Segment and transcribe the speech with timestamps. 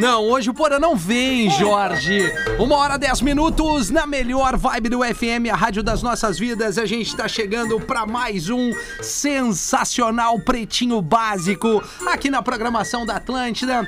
[0.00, 2.32] Não, hoje o Porã não vem, Jorge.
[2.58, 6.78] Uma hora dez minutos na melhor vibe do FM, a rádio das nossas vidas.
[6.78, 8.72] A gente tá chegando para mais um
[9.02, 13.86] sensacional pretinho básico aqui na programação da Atlântida.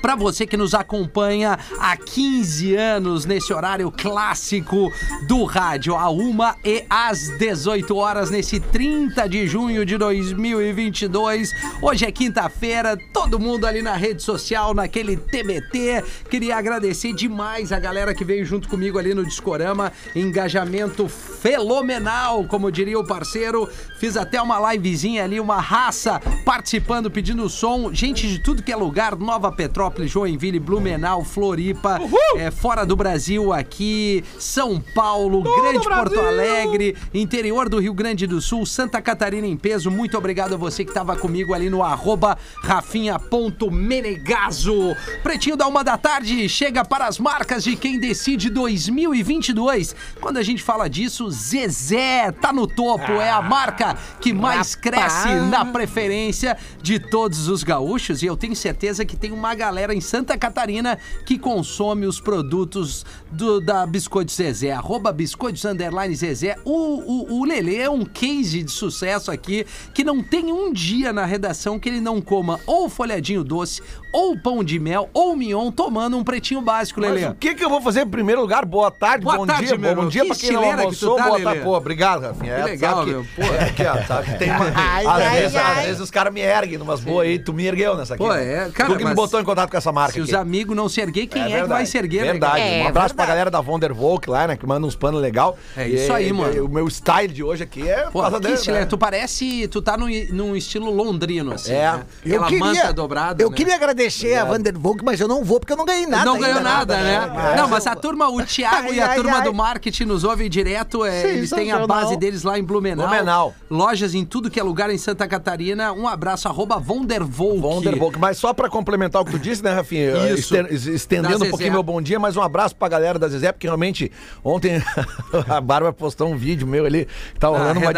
[0.00, 4.92] Para você que nos acompanha há 15 anos nesse horário clássico
[5.26, 11.50] do rádio, a uma e às 18 horas, nesse 30 de junho de 2022.
[11.82, 16.04] Hoje é quinta-feira, todo mundo ali na rede social, naquele TBT.
[16.28, 19.92] Queria agradecer demais a galera que veio junto comigo ali no Discorama.
[20.14, 23.68] Engajamento fenomenal, como diria o parceiro.
[23.98, 27.92] Fiz até uma livezinha ali, uma raça participando, pedindo som.
[27.92, 31.98] Gente de tudo que é lugar, Nova Petrópolis, Joinville, Blumenau, Floripa,
[32.36, 38.40] é, fora do Brasil aqui, São Paulo, Grande Porto Alegre, interior do Rio Grande do
[38.40, 39.88] Sul, Santa Catarina em peso.
[39.90, 44.96] Muito obrigado a você que estava comigo ali no arroba rafinha.menegaso.
[45.30, 49.94] Pretinho da uma da tarde chega para as marcas de quem decide 2022.
[50.20, 55.28] Quando a gente fala disso, Zezé tá no topo, é a marca que mais cresce
[55.48, 60.00] na preferência de todos os gaúchos e eu tenho certeza que tem uma galera em
[60.00, 66.56] Santa Catarina que consome os produtos do, da Biscoitos Zezé, arroba Biscoitos Underline Zezé.
[66.64, 71.12] O, o, o Lelê é um case de sucesso aqui que não tem um dia
[71.12, 73.80] na redação que ele não coma ou folhadinho doce,
[74.12, 77.26] ou pão de mel, ou mignon, tomando um pretinho básico, Mas Lelê.
[77.28, 78.64] o que que eu vou fazer em primeiro lugar?
[78.64, 80.82] Boa tarde, Boa bom tarde, dia, meu bom dia Que pra quem não estileira que
[80.84, 81.62] almoçou, tá, boa tarde.
[81.62, 82.54] Pô, obrigado, Rafinha.
[82.54, 83.42] Que É, legal, sabe que- meu, pô.
[83.54, 84.64] É aqui, ó, sabe que tem uma...
[84.74, 85.78] Ai, às, ai, vezes, ai.
[85.80, 88.22] às vezes os caras me erguem numas boas aí, tu me ergueu nessa aqui.
[88.22, 88.66] Pô, né?
[88.66, 90.36] é, cara, Tu que me mas botou em contato com essa marca Se os aqui.
[90.36, 92.60] amigos não se erguer, quem é, que verdade, vai se erguer, Verdade.
[92.60, 93.28] É, um abraço pra verdade.
[93.28, 94.56] galera da Vondervolk lá, né?
[94.56, 95.58] Que manda uns panos legal.
[95.76, 96.64] É isso E- aí, e- mano.
[96.64, 98.72] O meu style de hoje aqui é Pô, que é?
[98.72, 98.84] né?
[98.86, 99.68] Tu parece.
[99.68, 101.72] Tu tá num, estilo londrino, assim.
[101.72, 101.92] É.
[101.92, 102.04] Né?
[102.24, 103.42] Aquela manta dobrada.
[103.42, 106.24] eu queria agradecer a Vandervoog, mas eu não vou porque eu não ganhei nada.
[106.24, 107.52] não ganhou ainda, nada, né?
[107.52, 107.56] É.
[107.56, 109.42] Não, mas a turma, o Thiago e a Ai, ai, turma ai.
[109.44, 111.04] do marketing nos ouve direto.
[111.04, 113.06] é, eles têm a base deles lá em Blumenau.
[113.08, 113.54] Blumenau.
[113.70, 115.92] Lojas em tudo que é lugar em Santa Catarina.
[115.92, 117.60] Um abraço, arroba Vondervolk.
[117.60, 118.18] Vondervolk.
[118.18, 120.30] Mas só pra complementar o que tu disse, né, Rafinha?
[120.34, 120.54] Isso.
[120.90, 124.10] Estendendo um pouquinho meu bom dia, mas um abraço pra galera da Zezé, porque realmente
[124.44, 124.82] ontem
[125.48, 127.90] a Bárbara postou um vídeo meu ali, que tava Na rolando uma,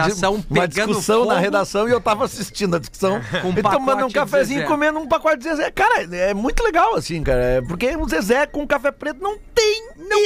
[0.50, 1.40] uma discussão na fogo.
[1.40, 4.98] redação e eu tava assistindo a discussão Com um e tomando um cafezinho e comendo
[4.98, 5.70] um pacote de Zezé.
[5.70, 9.82] Cara, é muito legal assim, cara, é porque o Zezé com café preto não tem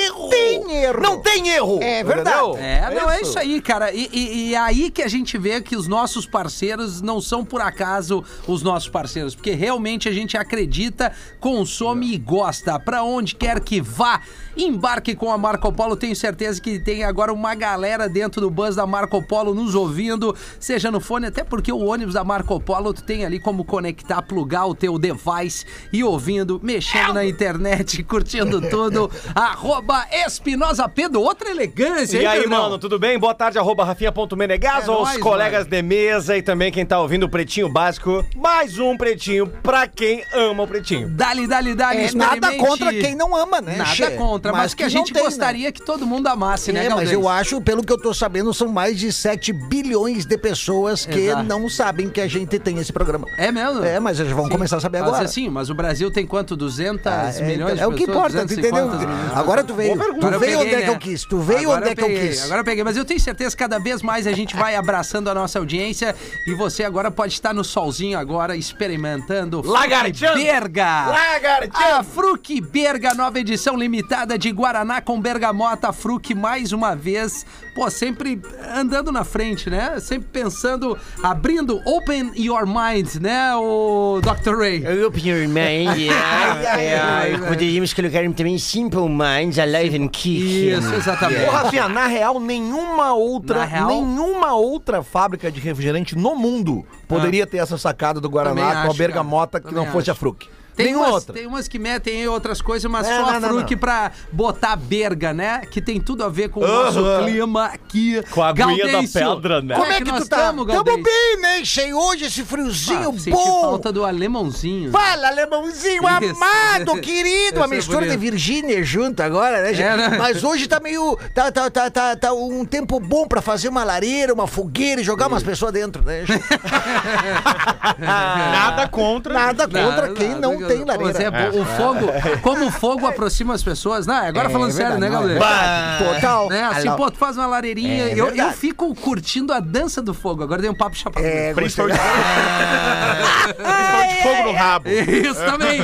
[0.07, 0.29] erro.
[0.29, 1.01] tem erro.
[1.01, 1.79] Não tem erro.
[1.83, 2.37] É verdade.
[2.39, 2.57] entendeu?
[2.59, 3.93] É, não, é isso aí, cara.
[3.93, 7.45] E, e- e é aí que a gente vê que os nossos parceiros não são
[7.45, 12.79] por acaso os nossos parceiros, porque realmente a gente acredita, consome e gosta.
[12.81, 14.21] Pra onde quer que vá,
[14.57, 15.97] embarque com a Marco Polo.
[15.97, 20.35] Tenho certeza que tem agora uma galera dentro do bus da Marco Polo nos ouvindo,
[20.59, 24.23] seja no fone, até porque o ônibus da Marco Polo tu tem ali como conectar,
[24.23, 29.11] plugar o teu device e ouvindo, mexendo na internet, curtindo tudo.
[29.35, 32.63] Arroba Espinosa Pedro, outra elegância, E hein, aí, Pedrão?
[32.63, 33.19] mano, tudo bem?
[33.19, 35.71] Boa tarde, arroba rafinha.menegas, É aos nóis, colegas mano.
[35.71, 38.25] de mesa e também quem tá ouvindo o Pretinho Básico.
[38.35, 41.09] Mais um Pretinho pra quem ama o Pretinho.
[41.09, 42.67] Dali, dali, dali, É, nada experimente.
[42.69, 43.77] contra quem não ama, né?
[43.77, 44.11] Nada Che?
[44.13, 45.29] contra, mas, que a não gente tem, né?
[45.29, 47.13] gostaria que todo mundo amasse, né, É, mas Galdês?
[47.13, 51.19] eu acho, pelo que eu tô sabendo, são mais de 7 bilhões de pessoas que
[51.27, 51.43] Exato.
[51.45, 53.27] não sabem que a gente tem esse programa.
[53.37, 53.85] É mesmo?
[53.85, 55.25] É, mas eles vão começar a saber Mas agora.
[55.25, 56.57] assim, mas o Brasil tem quanto?
[56.57, 58.17] 200 Ah, é, milhões de é o que pessoas?
[58.17, 59.09] importa, tu 200 entendeu?
[59.35, 59.99] Agora tu pessoas?
[59.99, 60.21] veio.
[60.21, 60.89] Tu veio onde é que né?
[60.95, 61.25] eu quis.
[61.25, 62.45] Tu veio Agora onde é que eu peguei, quis.
[62.45, 65.29] Agora eu peguei, mas eu tenho certeza que cada vez mais a gente vai abraçando
[65.29, 66.15] a nossa audiência
[66.47, 70.35] e você agora pode estar no solzinho agora experimentando Lagarteando.
[70.35, 71.07] Fruc Berga.
[71.07, 71.95] Lagarteando.
[71.97, 75.93] A Fruc Berga, nova edição limitada de Guaraná com bergamota.
[75.93, 78.41] Fruc mais uma vez, pô, sempre
[78.75, 79.99] andando na frente, né?
[80.01, 84.57] Sempre pensando, abrindo, open your mind, né, o Dr.
[84.59, 85.05] Ray?
[85.05, 86.77] Open your mind, yeah.
[86.77, 87.47] yeah.
[87.49, 90.71] Poderíamos colocar também Simple Minds, Alive and Kick.
[90.71, 91.45] Isso, exatamente.
[91.49, 97.47] Ô, Rafinha, na real, nenhuma outra, real- nenhuma outra fábrica de refrigerante no mundo poderia
[97.47, 99.69] ter essa sacada do Também Guaraná com a acho, bergamota cara.
[99.69, 100.19] que não Também fosse acho.
[100.19, 100.47] a Fruc.
[100.77, 101.35] Tem umas, outra.
[101.35, 103.81] tem umas que metem aí outras coisas, mas É, só não, fruque não.
[103.81, 105.63] pra botar berga, né?
[105.71, 108.23] Que tem tudo a ver com o nosso clima aqui.
[108.31, 109.75] Com a aguinha da pedra, né?
[109.75, 110.37] Como Como é que, nós tu tá?
[110.37, 111.03] estamos, Tamo Gaudêncio?
[111.03, 111.65] bem, né?
[111.65, 113.61] Cheio hoje esse friozinho Ah, bom.
[113.63, 114.91] falta do alemãozinho.
[114.91, 116.35] Fala, alemãozinho Isso.
[116.45, 117.63] amado, querido.
[117.63, 118.21] A é mistura de bonito.
[118.21, 119.73] Virgínia junto agora, né?
[119.73, 119.87] gente?
[119.87, 120.17] É, né?
[120.19, 121.17] Mas hoje tá meio.
[121.33, 125.05] Tá, tá, tá, tá, tá um tempo bom pra fazer uma lareira, uma fogueira e
[125.05, 126.25] jogar umas pessoas dentro, né?
[127.99, 129.33] Nada contra.
[129.35, 130.66] Nada contra Nada, quem nada, não.
[130.69, 131.05] Tem lareira.
[131.05, 132.07] mas é bom, o fogo,
[132.43, 134.07] como o fogo aproxima as pessoas.
[134.07, 135.39] Não, agora É falando sério, né, galera?
[135.45, 136.15] é.
[136.15, 136.49] Total.
[136.49, 138.05] Né, assim, pô, tu faz uma lareirinha.
[138.05, 140.43] É eu, eu fico curtindo a dança do fogo.
[140.43, 141.25] Agora dei um papo chapado.
[141.25, 141.99] É, Principalmente,
[143.57, 144.89] principalmente fogo no rabo.
[144.89, 145.81] Isso também.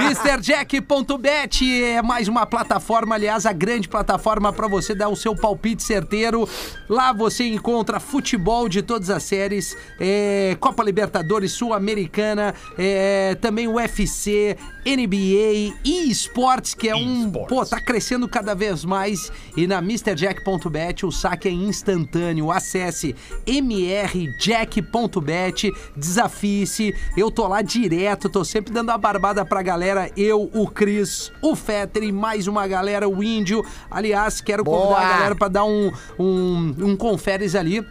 [0.00, 5.82] MrJack.bet é mais uma plataforma, aliás, a grande plataforma para você dar o seu palpite
[5.82, 6.48] certeiro.
[6.88, 14.05] Lá você encontra futebol de todas as séries, é, Copa Libertadores Sul-Americana, é, também UFC,
[14.84, 17.30] NBA e esportes, que é um.
[17.30, 19.32] Pô, tá crescendo cada vez mais.
[19.56, 22.50] E na MrJack.bet o saque é instantâneo.
[22.50, 23.16] Acesse
[23.46, 24.92] mrjack.bet,
[25.96, 26.94] desafie-se.
[27.16, 30.10] Eu tô lá direto, tô sempre dando a barbada pra galera.
[30.16, 33.64] Eu, o Cris, o Fetter e mais uma galera, o Índio.
[33.90, 34.98] Aliás, quero convidar Boa!
[34.98, 37.84] a galera pra dar um, um, um conferes ali.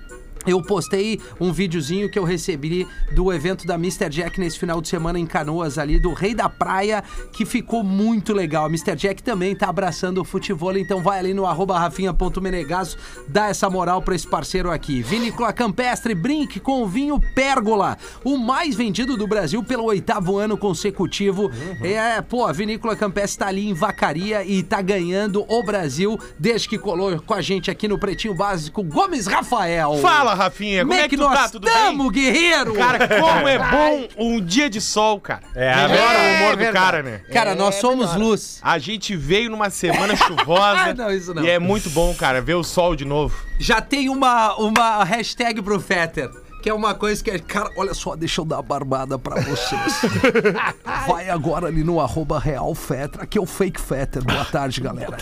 [0.45, 4.09] Eu postei um videozinho que eu recebi do evento da Mr.
[4.09, 8.33] Jack nesse final de semana em Canoas ali, do Rei da Praia, que ficou muito
[8.33, 8.65] legal.
[8.65, 8.95] A Mr.
[8.95, 12.97] Jack também tá abraçando o futebol, então vai ali no arroba rafinha.menegaso,
[13.27, 15.01] dá essa moral pra esse parceiro aqui.
[15.01, 20.57] Vinícola Campestre, brinque com o vinho Pérgola, o mais vendido do Brasil pelo oitavo ano
[20.57, 21.49] consecutivo.
[21.81, 26.69] É, pô, a Vinícola Campestre tá ali em Vacaria e tá ganhando o Brasil desde
[26.69, 29.97] que colou com a gente aqui no Pretinho Básico, Gomes Rafael.
[29.97, 31.49] Fala, Rafinha, como é que tu nós tá?
[31.49, 32.23] Tudo tamo, bem?
[32.23, 32.73] guerreiro?
[32.73, 35.41] Cara, como é bom um dia de sol, cara.
[35.55, 37.21] É, é o humor do cara, né?
[37.31, 38.59] Cara, nós somos luz.
[38.61, 40.93] A gente veio numa semana chuvosa.
[40.95, 41.43] Não, isso não.
[41.43, 43.35] E é muito bom, cara, ver o sol de novo.
[43.59, 46.29] Já tem uma, uma hashtag pro Fetter.
[46.65, 47.37] Que é uma coisa que é.
[47.37, 50.01] Cara, olha só, deixa eu dar a barbada pra vocês.
[51.07, 53.21] Vai agora ali no arroba Real Fetter.
[53.21, 54.23] Aqui é o Fake Fetter.
[54.23, 55.15] Boa tarde, galera.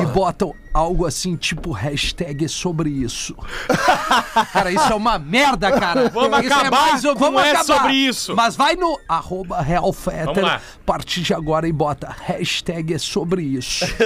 [0.00, 3.34] E botam algo assim, tipo hashtag sobre isso.
[4.52, 6.08] Cara, isso é uma merda, cara.
[6.08, 8.36] Vamos Isso acabar um- com é sobre isso.
[8.36, 10.26] Mas vai no arroba Real Fetter.
[10.26, 10.56] Vamos lá.
[10.56, 13.84] A partir de agora e bota hashtag é sobre isso.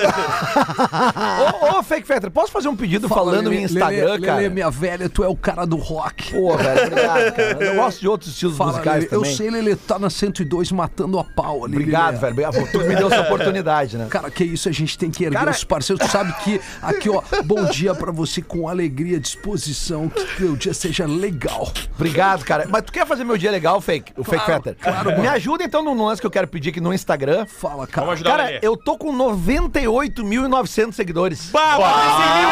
[1.73, 4.37] Ô, ô, Fake Fetter, posso fazer um pedido falando Lelê, em Instagram, Lelê, cara?
[4.39, 6.33] Lelê, minha velha, tu é o cara do rock.
[6.33, 7.65] Pô, velho, obrigado, cara.
[7.65, 9.15] Eu gosto de outros estilos Fala, musicais Lelê.
[9.17, 9.37] Eu também.
[9.37, 11.75] sei, Lelê, tá na 102 matando a pau ali.
[11.77, 12.37] Obrigado, velho.
[12.73, 14.07] Tu me deu essa oportunidade, né?
[14.09, 16.05] Cara, que isso, a gente tem que erguer Cara- os parceiros.
[16.07, 20.75] Tu sabe que aqui, ó, bom dia pra você com alegria, disposição, que teu dia
[20.75, 21.71] seja legal.
[21.95, 22.67] Obrigado, cara.
[22.69, 24.13] Mas tu quer fazer meu dia legal, Fake?
[24.17, 24.77] O Fake Fetter?
[24.81, 27.47] claro, Me ajuda então no lance que eu quero pedir aqui no Instagram.
[27.47, 28.07] Fala, cara.
[28.07, 28.59] Vamos ajudar o Cara, Lelê.
[28.63, 31.51] eu tô com 98.900 seguidores.
[31.51, 32.49] Bah, vamos bater 100 mil!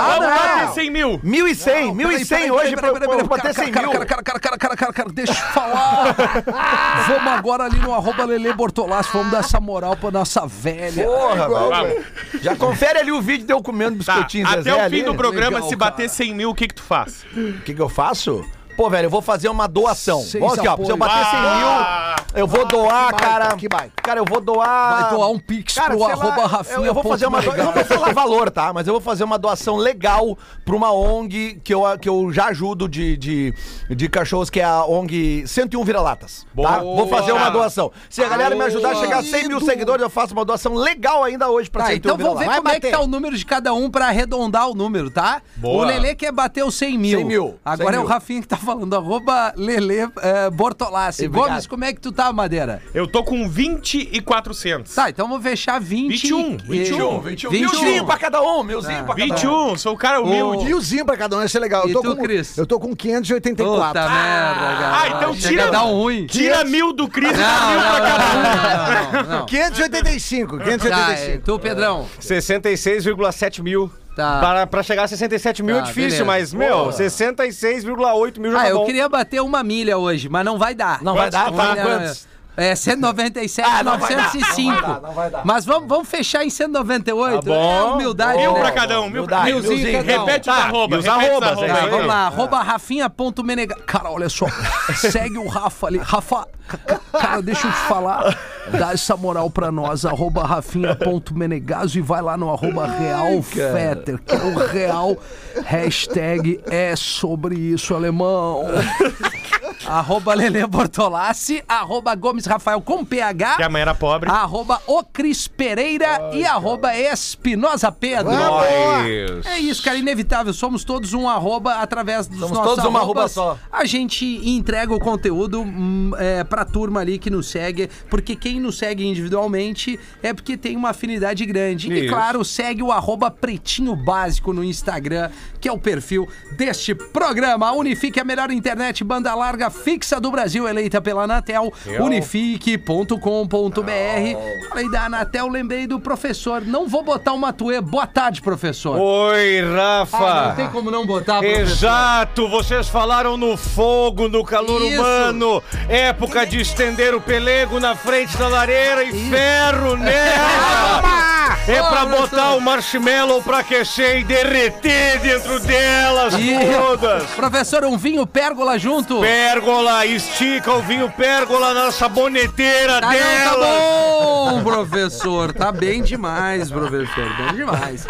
[0.00, 0.36] Vamos não.
[0.36, 1.18] bater 100 mil!
[1.20, 3.92] 1.100, 1.100 hoje pra pra eu bater 100 cara, mil.
[3.98, 6.14] cara, cara, cara, cara, cara, cara, cara, deixa eu falar.
[7.08, 11.04] vamos agora ali no arroba Lele Bortolassi, vamos dar essa moral pra nossa velha.
[11.04, 11.78] Porra, Vamos.
[11.88, 12.04] velho.
[12.42, 15.02] Já confere ali o vídeo de eu comendo Tá, biscoitinho até Zezé o fim ali.
[15.02, 16.08] do programa, Legal, se bater cara.
[16.08, 17.24] 100 mil, o que que tu faz?
[17.34, 18.44] O que, que eu faço?
[18.80, 20.24] Pô, velho, eu vou fazer uma doação.
[20.38, 20.74] Vamos aqui, ó.
[20.82, 22.16] Se eu bater 100 Ah!
[22.16, 23.56] mil, eu vou doar, baita, cara.
[23.56, 23.92] que baita.
[24.02, 25.02] Cara, eu vou doar.
[25.02, 26.76] Vai doar um pix Cara, pro sei lá, arroba Rafinha.
[26.78, 27.58] Eu, eu vou fazer uma doação.
[27.58, 28.72] Eu não vou falar valor, tá?
[28.72, 32.46] Mas eu vou fazer uma doação legal pra uma ONG que eu, que eu já
[32.46, 33.54] ajudo de, de,
[33.90, 36.44] de cachorros, que é a ONG 101 Vira-Latas.
[36.44, 36.48] Tá?
[36.54, 36.80] Boa.
[36.80, 37.92] Vou fazer uma doação.
[38.08, 40.72] Se a galera me ajudar a chegar a 100 mil seguidores, eu faço uma doação
[40.72, 42.56] legal ainda hoje pra Tá, 101 então vamos ver Vira-Latas.
[42.62, 42.96] como é que bater.
[42.96, 45.42] tá o número de cada um pra arredondar o número, tá?
[45.56, 45.84] Boa.
[45.84, 47.18] O Lelê quer bater os 100 mil.
[47.18, 48.08] 100 mil, Agora 100 é o mil.
[48.10, 51.26] Rafinha que tá falando, arroba Lelê eh, Bortolassi.
[51.26, 51.48] Obrigado.
[51.50, 52.82] Gomes, como é que tu tá, Madeira?
[52.94, 54.94] Eu tô com 20 e 400.
[54.94, 56.10] Tá, então vamos fechar 20.
[56.10, 57.20] 21, e- 21, 21.
[57.20, 57.50] 21.
[57.50, 59.36] Milzinho pra cada um, milzinho pra cada um.
[59.36, 60.64] 21, sou o cara humilde.
[60.64, 61.88] Milzinho pra cada um, isso é legal.
[61.88, 62.56] E Eu tô, tu, com, Cris?
[62.58, 63.86] eu tô com 584.
[63.88, 65.00] Puta merda, cara.
[65.00, 66.26] Ah, então tira- um ruim.
[66.26, 68.42] Tira mil do Cris e dá Não, mil não, pra cada um.
[68.42, 69.46] não, não, não, não.
[69.46, 71.30] 585, Tá, 585.
[71.32, 72.06] é, tu, Pedrão.
[72.20, 73.90] 66,7 mil.
[74.16, 74.40] Tá.
[74.40, 76.24] Para, pra chegar a 67 mil Tá, é difícil, beleza.
[76.24, 78.84] mas, meu, 66,8 mil já Ah, tá eu bom.
[78.86, 81.02] queria bater uma milha hoje, mas não vai dar.
[81.02, 81.50] Não vai dar?
[81.52, 82.28] Tá quantos?
[82.56, 84.70] É 197, Ah, não vai dar, 905.
[84.70, 85.42] não vai dar, não vai dar.
[85.46, 87.36] Mas vamos, vamos fechar em 198.
[87.36, 87.54] Tá bom.
[87.54, 88.38] É humildade.
[88.38, 88.60] Mil né?
[88.60, 89.60] pra cada um, mil pra cada um.
[89.62, 90.98] Repete os Tá, arroba.
[90.98, 93.76] os arrobas, arroba é Tá, vamos lá, arroba rafinha.menega.
[93.86, 94.46] Cara, olha só.
[94.94, 95.98] Segue o Rafa ali.
[95.98, 98.36] Rafa, ca- ca- cara, deixa eu te falar.
[98.68, 104.38] Dá essa moral pra nós, arroba rafinha.menegaso e vai lá no arroba realfetter, que é
[104.38, 105.16] o real
[105.64, 108.64] hashtag é sobre isso, alemão.
[109.86, 114.30] arroba Lele Bortolassi, arroba Gomes Rafael com PH, Que a mãe era pobre.
[114.30, 118.32] arroba o Cris Pereira e arroba Espinosa Pedro.
[118.32, 119.46] Nós.
[119.46, 120.52] É isso, cara, inevitável.
[120.52, 123.58] Somos todos um arroba através dos Somos nossos todos uma arroba só.
[123.72, 128.49] A gente entrega o conteúdo hum, é, pra turma ali que nos segue, porque quem
[128.58, 131.92] nos segue individualmente é porque tem uma afinidade grande.
[131.92, 132.12] E Isso.
[132.12, 135.30] claro, segue o arroba Pretinho Básico no Instagram,
[135.60, 137.68] que é o perfil deste programa.
[137.68, 141.72] A Unifique é a melhor internet banda larga fixa do Brasil, eleita pela Anatel.
[142.00, 144.68] Unifique.com.br.
[144.68, 146.62] Falei da Anatel, lembrei do professor.
[146.62, 147.80] Não vou botar o Matuê.
[147.80, 148.98] Boa tarde, professor.
[148.98, 150.18] Oi, Rafa.
[150.18, 151.60] Ah, não tem como não botar, professor.
[151.60, 155.00] Exato, vocês falaram no fogo, no calor Isso.
[155.00, 161.20] humano, época de estender o pelego na frente da lareira e ferro nela.
[161.68, 167.24] É pra botar o marshmallow pra aquecer e derreter dentro delas E- todas.
[167.30, 169.20] Professor, um vinho pérgola junto?
[169.20, 173.66] Pérgola, estica o vinho pérgola na saboneteira Ah, não, tá dela.
[173.66, 175.52] bom, professor.
[175.52, 177.36] Tá bem demais, professor.
[177.36, 178.06] Bem demais.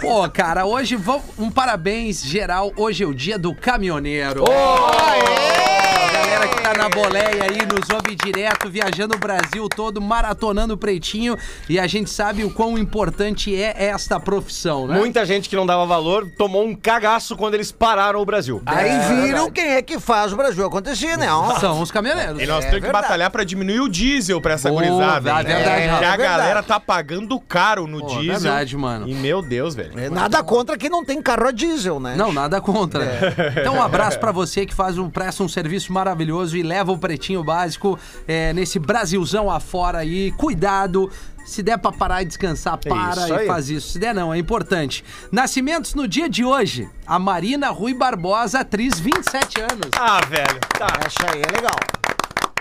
[0.00, 2.72] Pô, cara, hoje vamos, um parabéns geral.
[2.76, 4.44] Hoje é o dia do caminhoneiro.
[4.46, 5.67] A
[6.18, 10.76] galera que tá na boleia aí, nos ouve direto, viajando o Brasil todo, maratonando o
[10.76, 11.36] pretinho.
[11.68, 14.98] E a gente sabe o quão importante é esta profissão, né?
[14.98, 18.60] Muita gente que não dava valor tomou um cagaço quando eles pararam o Brasil.
[18.66, 21.32] Aí viram quem é que faz o Brasil acontecer, né?
[21.32, 21.58] Ó.
[21.58, 22.40] São os caminhoneiros.
[22.42, 25.30] E nós É temos que batalhar pra diminuir o diesel pra essa Pô, gurizada.
[25.30, 25.36] hein?
[25.44, 28.40] verdade, É, que a É galera tá pagando caro no Pô, diesel.
[28.40, 29.08] verdade, mano.
[29.08, 29.98] E meu Deus, velho.
[29.98, 32.14] É Nada contra quem não tem carro a diesel, né?
[32.16, 32.98] Não, nada contra.
[33.60, 36.07] Então, um abraço pra você que faz um, presta um serviço maravilhoso
[36.58, 40.32] e leva o pretinho básico é, nesse Brasilzão afora aí.
[40.32, 41.10] Cuidado.
[41.44, 43.92] Se der pra parar e descansar, para Isso e faz isso.
[43.92, 45.02] Se der, não, é importante.
[45.32, 46.90] Nascimentos no dia de hoje.
[47.06, 49.90] A Marina Rui Barbosa, atriz, 27 anos.
[49.96, 50.60] Ah, velho.
[50.78, 50.88] Tá.
[51.06, 51.97] Essa aí é legal.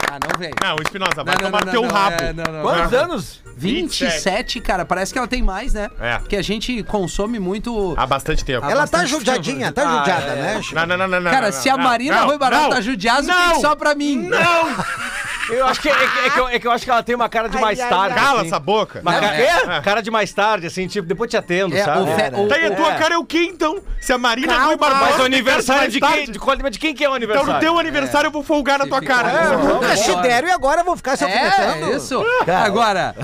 [0.10, 0.52] Ah, não vem.
[0.64, 2.24] Não, o Espinosa, vai Não, não, tomar não, teu não, rabo.
[2.24, 2.62] é, não, não.
[2.62, 3.42] Quantos anos?
[3.58, 5.90] 27, cara, parece que ela tem mais, né?
[6.00, 6.18] É.
[6.20, 7.94] Porque a gente consome muito.
[7.98, 8.66] Há bastante tempo.
[8.66, 10.36] Há Ela tá bastante judiadinha, tá Ah, judiada, é.
[10.36, 10.62] né?
[10.74, 11.32] Não, não, não, não, não.
[11.32, 13.76] Cara, não, se a não, Marina não, Rui Barbosa não, tá judiada, não, fique só
[13.76, 14.16] pra mim.
[14.30, 14.86] Não!
[15.50, 17.30] Eu acho que é, é que eu, é que eu acho que ela tem uma
[17.30, 18.16] cara de mais tarde.
[18.16, 18.48] Cala assim.
[18.48, 19.00] essa boca.
[19.00, 19.82] Uma Não, cara, é.
[19.82, 22.02] cara de mais tarde, assim, tipo, depois te atendo, É, sabe?
[22.02, 22.98] o fe- o- Tá, e a tua É.
[22.98, 23.82] cara é o quê, então?
[24.02, 25.06] Se a Marina Calma, Rui Barbosa...
[25.12, 26.32] Mas o aniversário de quem?
[26.32, 27.54] De, qual- de quem que é o Então aniversário?
[27.54, 29.30] no teu aniversário eu vou folgar na tua fica- cara.
[29.30, 31.94] É, Nunca se Deram e agora vão ficar se alfinetando.
[31.94, 32.24] É, isso.
[32.64, 33.16] Agora,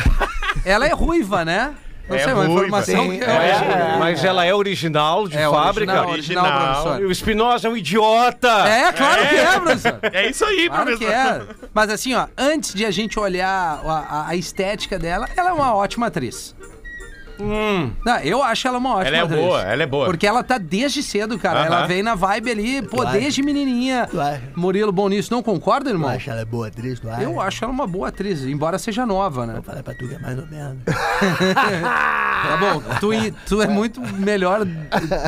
[0.66, 1.74] ela é ruiva, né?
[2.10, 2.54] Não É sei, uma ruiva.
[2.66, 6.06] informação Sim, que É, mas ela é original de É, fábrica.
[6.06, 6.44] original,
[6.84, 7.00] original.
[7.02, 8.50] E o Espinosa é um idiota.
[8.68, 10.00] É, claro que é, professor.
[10.12, 11.08] É isso aí, Claro professor.
[11.08, 11.42] que é.
[11.74, 15.54] Mas assim, ó, antes de a gente olhar a, a- a estética dela, ela é
[15.54, 16.54] uma ótima atriz.
[17.40, 19.40] Não, eu acho ela uma ótima Ela é atriz.
[19.40, 20.06] boa, ela é boa.
[20.06, 21.60] Porque ela tá desde cedo, cara.
[21.60, 21.66] Aham.
[21.68, 24.08] Ela vem na vibe ali, pô, desde menininha.
[24.10, 24.42] Claro.
[24.56, 26.10] Murilo Bom nisso, não concorda, irmão?
[26.28, 27.22] ela é boa atriz, tu acha?
[27.24, 29.60] Eu acho ela uma boa atriz, embora seja nova, né?
[29.64, 30.78] Fala pra tu que é mais ou menos.
[32.44, 34.66] Tá bom, tu, e- tu é muito melhor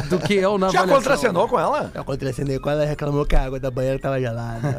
[0.10, 1.02] do que eu na Já avaliação.
[1.14, 1.90] contracenou com ela?
[1.96, 4.60] Eu contracenei com ela, ela reclamou que a água da banheira tava gelada.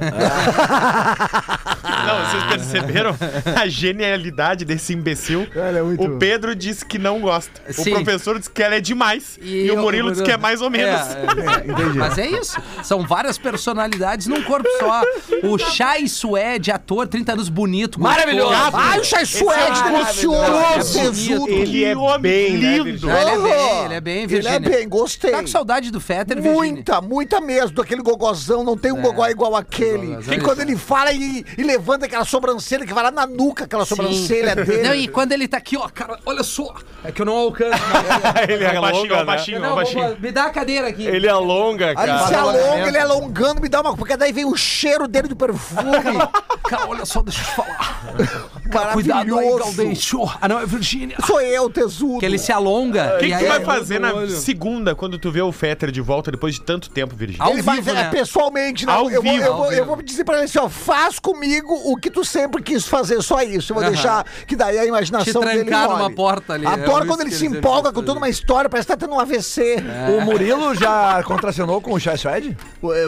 [2.06, 3.16] Não, vocês perceberam
[3.58, 5.46] a genialidade desse imbecil?
[5.54, 7.60] Ela é muito- O Pedro disse que não gosta.
[7.72, 7.92] Sim.
[7.92, 9.38] O professor disse que ela é demais.
[9.40, 11.00] E, eu- o Murilo disse que é mais ou menos.
[11.00, 11.92] É, é.
[11.94, 12.60] Mas é isso.
[12.82, 15.02] São várias personalidades num corpo só.
[15.44, 18.00] O Chai Suede, ator, 30 anos bonito.
[18.00, 18.52] Maravilhoso.
[18.72, 20.98] Ai, o Chai Suede, é delicioso!
[20.98, 21.06] bonito.
[21.06, 21.48] Tesudo.
[21.48, 23.10] Ele é homem bem, né, lindo.
[23.10, 25.30] Ah, ele é bem, ele é bem, Ele é bem, gostei.
[25.30, 26.40] Tá com saudade do Fetter?
[26.42, 30.06] Muita, muita mesmo, daquele gogozão, não tem um gogó igual aquele.
[30.08, 33.64] Gogozão, E quando ele fala e, e levanta aquela sobrancelha que vai lá na nuca,
[33.64, 34.82] aquela sobrancelha dele.
[34.82, 36.74] Não, e quando ele tá aqui, ó, cara, olha só.
[37.06, 37.70] É que eu não alcanço.
[37.70, 38.48] mais.
[38.50, 39.24] Ele É baixinho, é alonga, né?
[39.24, 40.08] baixinho, é não, baixinho.
[40.08, 41.04] vou- me dá a cadeira aqui.
[41.06, 42.40] Ele alonga, Aí ele se cara.
[42.42, 43.96] alonga, ele alongando, me dá uma.
[43.96, 45.82] Porque daí vem o cheiro dele do perfume.
[46.68, 48.02] Cara, olha só, deixa eu te falar.
[48.70, 49.58] Cara, cuidado aí.
[49.58, 50.20] Gaudêncio.
[50.40, 51.16] Ah, não, é Virgínia.
[51.26, 52.18] Sou eu, tesudo.
[52.18, 53.14] Que ele se alonga.
[53.16, 54.30] O que, que tu vai é fazer na olho.
[54.30, 57.44] segunda quando tu vê o Fetter de volta depois de tanto tempo, Virgínia?
[57.44, 58.10] Ao Ele vai vivo, é, né?
[58.10, 58.92] pessoalmente, não.
[58.94, 61.18] Ao eu, vou, vivo, eu, ao vou, eu vou dizer pra ele assim, ó, faz
[61.18, 63.72] comigo o que tu sempre quis fazer, só isso.
[63.72, 63.92] Eu vou Aham.
[63.92, 67.30] deixar que daí a imaginação Te dele numa porta ali, é Adoro isso quando ele
[67.30, 69.76] se empolga com toda uma história, parece que tá tendo um AVC.
[70.16, 72.56] O Murilo já contracenou com o Chai Suede?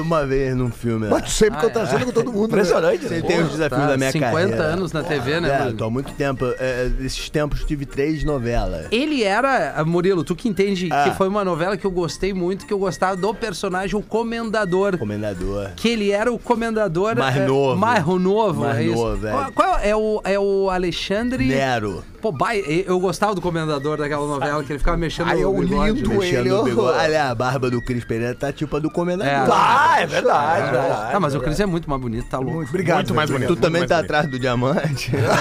[0.00, 1.08] Uma vez num filme.
[1.08, 2.48] Mas tu sempre contracendo com todo mundo.
[2.54, 2.58] né?
[2.62, 3.02] Impressionante.
[3.04, 3.08] né?
[3.08, 4.62] Você tem os desafios Tá, da minha 50 carreira.
[4.64, 5.76] anos na TV, né, É, Murilo?
[5.78, 6.44] tô há muito tempo.
[6.58, 8.86] É, esses tempos tive três novelas.
[8.90, 11.04] Ele era, ah, Murilo, tu que entende Ah.
[11.04, 14.96] que foi uma novela que eu gostei muito, que eu gostava do personagem, o Comendador.
[14.98, 15.70] Comendador.
[15.76, 17.76] Que ele era o comendador Mais eh, novo.
[17.76, 18.94] Mais novo, Mais é isso.
[18.94, 19.30] novo, é.
[19.32, 21.44] Qual, qual é o, é o Alexandre.
[21.46, 22.04] Nero.
[22.20, 25.60] Pô, bai, eu gostava do comendador daquela novela, que ele ficava mexendo Ai, eu no
[25.60, 25.92] bigode.
[25.92, 26.48] lindo Mexendo ele.
[26.50, 26.98] no bigode.
[26.98, 29.32] Olha, a barba do Cris Pereira tá tipo a do comendador.
[29.32, 29.46] É.
[29.52, 31.14] Ah, é verdade, verdade.
[31.14, 32.56] Ah, mas o Cris é muito mais bonito, tá louco.
[32.56, 32.96] Muito obrigado.
[32.96, 33.54] Muito mais bonito.
[33.54, 35.12] Tu também tá atrás do diamante.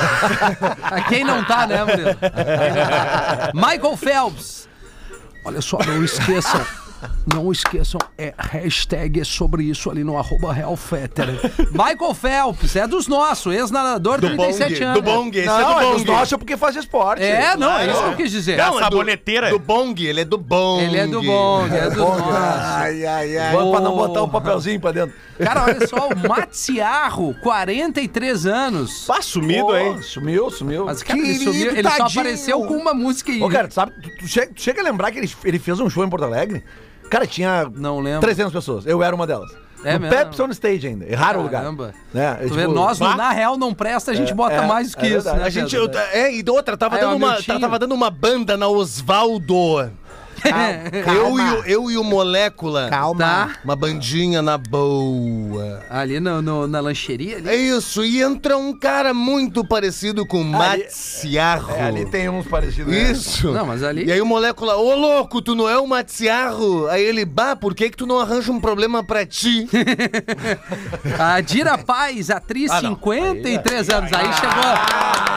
[0.84, 2.16] Ah, Quem não tá, né, Murilo?
[3.54, 4.68] Michael Phelps.
[5.44, 6.62] Olha só, não esqueçam.
[7.32, 11.28] Não esqueçam, é hashtag sobre isso ali no arroba Realfetter.
[11.72, 14.96] Michael Phelps, é dos nossos, ex-nadador, 37 anos.
[14.96, 16.12] Do Bong, esse Não, é é do dos Bong.
[16.12, 17.22] nossos porque faz esporte.
[17.22, 18.58] É, não, é isso que eu quis dizer.
[18.58, 19.50] Não, é do- saboneteira.
[19.52, 20.84] Do Bong, ele é do Bong.
[20.84, 22.24] Ele é do Bong, é dos nossos.
[22.34, 23.54] Ai, ai, ai.
[23.54, 25.16] Vamos pra não botar um papelzinho pra dentro.
[25.38, 29.06] Cara, olha só, o Matsiarro, 43 anos.
[29.06, 30.02] Pá, sumido, Pô, hein?
[30.02, 30.86] Sumiu, sumiu.
[30.86, 32.20] Mas, cara, ele, Querido, sumiu, ele só tadinho.
[32.22, 33.42] apareceu com uma música aí.
[33.42, 35.80] Ô, cara, tu sabe, tu, tu chega, tu chega a lembrar que ele, ele fez
[35.80, 36.64] um show em Porto Alegre?
[37.10, 38.22] Cara, tinha Não lembro.
[38.22, 38.86] 300 pessoas.
[38.86, 39.50] Eu era uma delas.
[39.84, 40.16] É no mesmo?
[40.16, 41.06] Pepsi on Stage ainda.
[41.06, 41.62] Erraram o lugar.
[41.62, 41.94] Caramba.
[42.14, 42.34] Né?
[42.48, 45.06] Tu vê, nós, no na real, não presta, a gente bota é, mais do que
[45.06, 45.44] é isso, né?
[45.44, 48.58] A gente, eu, é, e outra, tava, Ah, é dando uma, tava dando uma banda
[48.58, 49.92] na Osvaldo.
[51.08, 52.88] Eu e, o, eu e o Molécula.
[52.90, 53.20] Calma.
[53.20, 53.50] Tá.
[53.64, 55.84] Uma bandinha na boa.
[55.90, 57.50] Ali no, no- na lancheria ali.
[57.50, 61.72] É isso, e entra um cara muito parecido com Matsiarro.
[61.76, 62.92] É, ali tem uns parecidos.
[62.94, 63.12] né?
[63.12, 63.52] Isso.
[63.52, 66.88] Não, mas ali- E aí o molécula, ô louco, tu não é o Matsiarro?
[66.88, 69.68] Aí ele, bah, por que que tu não arranja um problema pra ti?
[71.20, 74.12] A Dira Paz, atriz, 53 anos.
[74.14, 74.64] Aí chegou.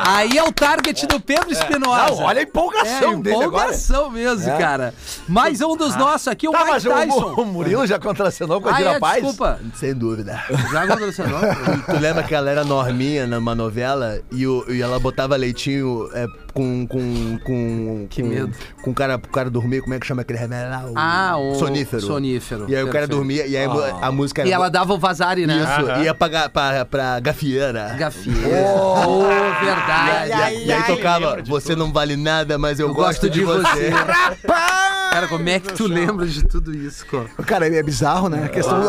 [0.06, 2.06] Aí é o target do Pedro Espinosa.
[2.14, 3.46] Não, olha a empolgação é, dele agora.
[3.64, 4.89] empolgação mesmo, cara.
[5.28, 7.34] Mais um dos nossos aqui, o Tá, Mike mas o, Tyson.
[7.40, 9.14] o Murilo já contracenou com a Ah, Dira é, Paz?
[9.22, 9.58] desculpa.
[9.74, 10.42] Sem dúvida.
[10.72, 11.40] Já contracenou?
[11.86, 16.26] Tu lembra que ela era norminha numa novela e, o- e ela botava leitinho é,
[16.52, 18.06] com, com, com.
[18.10, 18.52] Que com, medo.
[18.82, 20.84] Com o cara, pro cara dormir, como é que chama aquele remédio lá?
[20.86, 22.02] O Ah, o sonífero.
[22.02, 22.66] sonífero.
[22.68, 23.66] E aí o cara dormia e aí
[24.02, 25.56] a música E ela dava o vazare, né?
[25.58, 27.94] Isso, ia pra, pra, pra gafieira.
[27.98, 28.66] Gafieira.
[29.06, 30.28] Oh, verdade.
[30.28, 33.90] E aí, e aí tocava, você não vale nada, mas eu, gosto, de você.
[35.10, 37.26] Cara, como é que tu lembra de tudo isso, cara?
[37.44, 38.44] Cara, é bizarro, né?
[38.44, 38.82] A questão,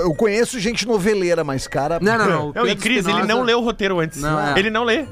[0.00, 1.98] eu conheço gente noveleira, mas, cara.
[2.00, 2.48] Não, não, não.
[2.50, 4.20] o Não, e Pedro Cris, ele Espinosa- não leu o roteiro antes.
[4.20, 4.58] Não, é.
[4.58, 5.06] Ele não lê.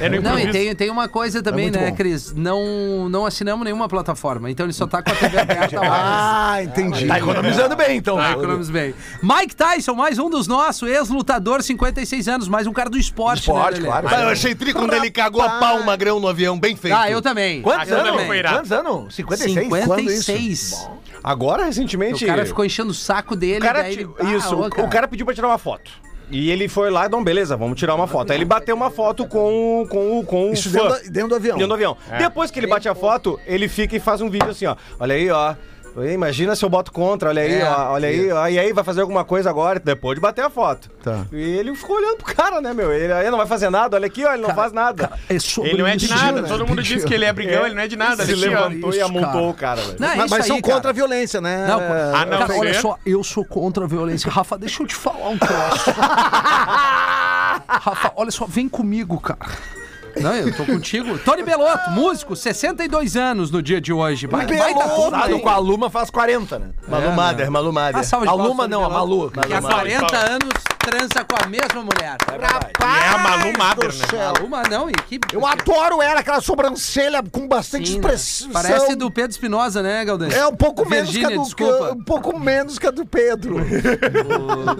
[0.00, 1.96] É no Não, e tem, tem uma coisa também, muito né, bom.
[1.96, 2.32] Cris?
[2.32, 5.80] Não, não assinamos nenhuma plataforma, então ele só tá com a TV aberta.
[5.96, 7.06] Ah, entendi.
[7.06, 8.16] Tá economizando bem, então.
[8.16, 8.94] Tá, economizamos bem.
[9.22, 13.80] Mike Tyson, mais um dos nossos, ex-lutador, 56 anos, mais um cara do esporte, Esporte,
[13.80, 14.08] né, claro.
[14.10, 16.94] Mas eu achei tri quando ele cagou a pau o magrão no avião, bem feito.
[16.96, 17.62] Ah, eu também.
[17.62, 18.10] Quantos eu anos?
[18.10, 18.26] também.
[18.26, 18.56] foi irado.
[18.58, 19.14] Quantos anos?
[19.14, 19.54] 56?
[19.68, 20.03] 56.
[21.22, 22.24] Agora, O recentemente.
[22.26, 24.08] cara ficou enchendo o saco dele, O cara, daí ele...
[24.18, 25.90] Ah, isso, ô, o- o cara pediu pra tirar uma foto.
[26.30, 28.30] E ele foi lá, então beleza, vamos tirar uma foto.
[28.30, 30.78] Aí ele bateu uma foto com, o- com, o- com o Isso fã.
[30.78, 31.54] dentro, da- dentro do avião.
[31.56, 31.96] Dentro do avião.
[32.18, 34.74] Depois que ele bate a foto, ele fica e faz um vídeo assim, ó.
[34.98, 35.54] Olha aí, ó.
[36.12, 38.48] Imagina se eu boto contra, olha aí, É, ó, olha aí, ó.
[38.48, 40.90] E aí, vai fazer alguma coisa agora, depois de bater a foto.
[41.02, 41.24] Tá.
[41.32, 42.92] E ele ficou olhando pro cara, né, meu?
[42.92, 45.12] Ele aí não vai fazer nada, olha aqui, ó, ele não faz nada.
[45.28, 46.42] É sobre Ele não é de isso, nada.
[46.42, 46.48] né?
[46.48, 48.24] Todo mundo diz que ele é brigão, ele não é de nada.
[48.24, 48.48] Se Ele ó.
[48.50, 49.44] levantou e isso, amontou cara.
[49.46, 49.96] o cara, velho.
[50.00, 50.90] Não, é Mas, mas são aí, contra cara.
[50.90, 51.66] a violência, né?
[51.68, 54.30] Não, Ah, não, cara, olha só, eu sou contra a violência.
[54.30, 55.90] Rafa, deixa eu te falar um troço.
[57.68, 59.38] Rafa, olha só, vem comigo, cara.
[60.20, 61.18] Não, eu tô contigo.
[61.18, 64.26] Tony Belotto, músico, 62 anos no dia de hoje.
[64.26, 65.40] Vai, vai tá tudo Casado aí.
[65.40, 66.70] com a Luma faz 40, né?
[66.88, 68.00] Malu É, Mader, Malu Mader.
[68.00, 68.88] A palmas, Luma Tony não, a.
[68.90, 69.30] Malu.
[69.30, 69.74] Que há Malu.
[69.74, 72.18] 40 anos transa com a mesma mulher.
[72.78, 74.06] E é a Malu Mader, do né?
[74.10, 74.34] céu.
[74.70, 75.18] Não, e que...
[75.32, 78.00] Eu adoro ela, aquela sobrancelha com bastante Sim, né?
[78.00, 78.50] expressão.
[78.50, 80.34] Parece do Pedro Espinosa, né, Galdês?
[80.34, 81.92] É um pouco menos que a do desculpa.
[81.92, 83.56] um pouco menos que a do Pedro.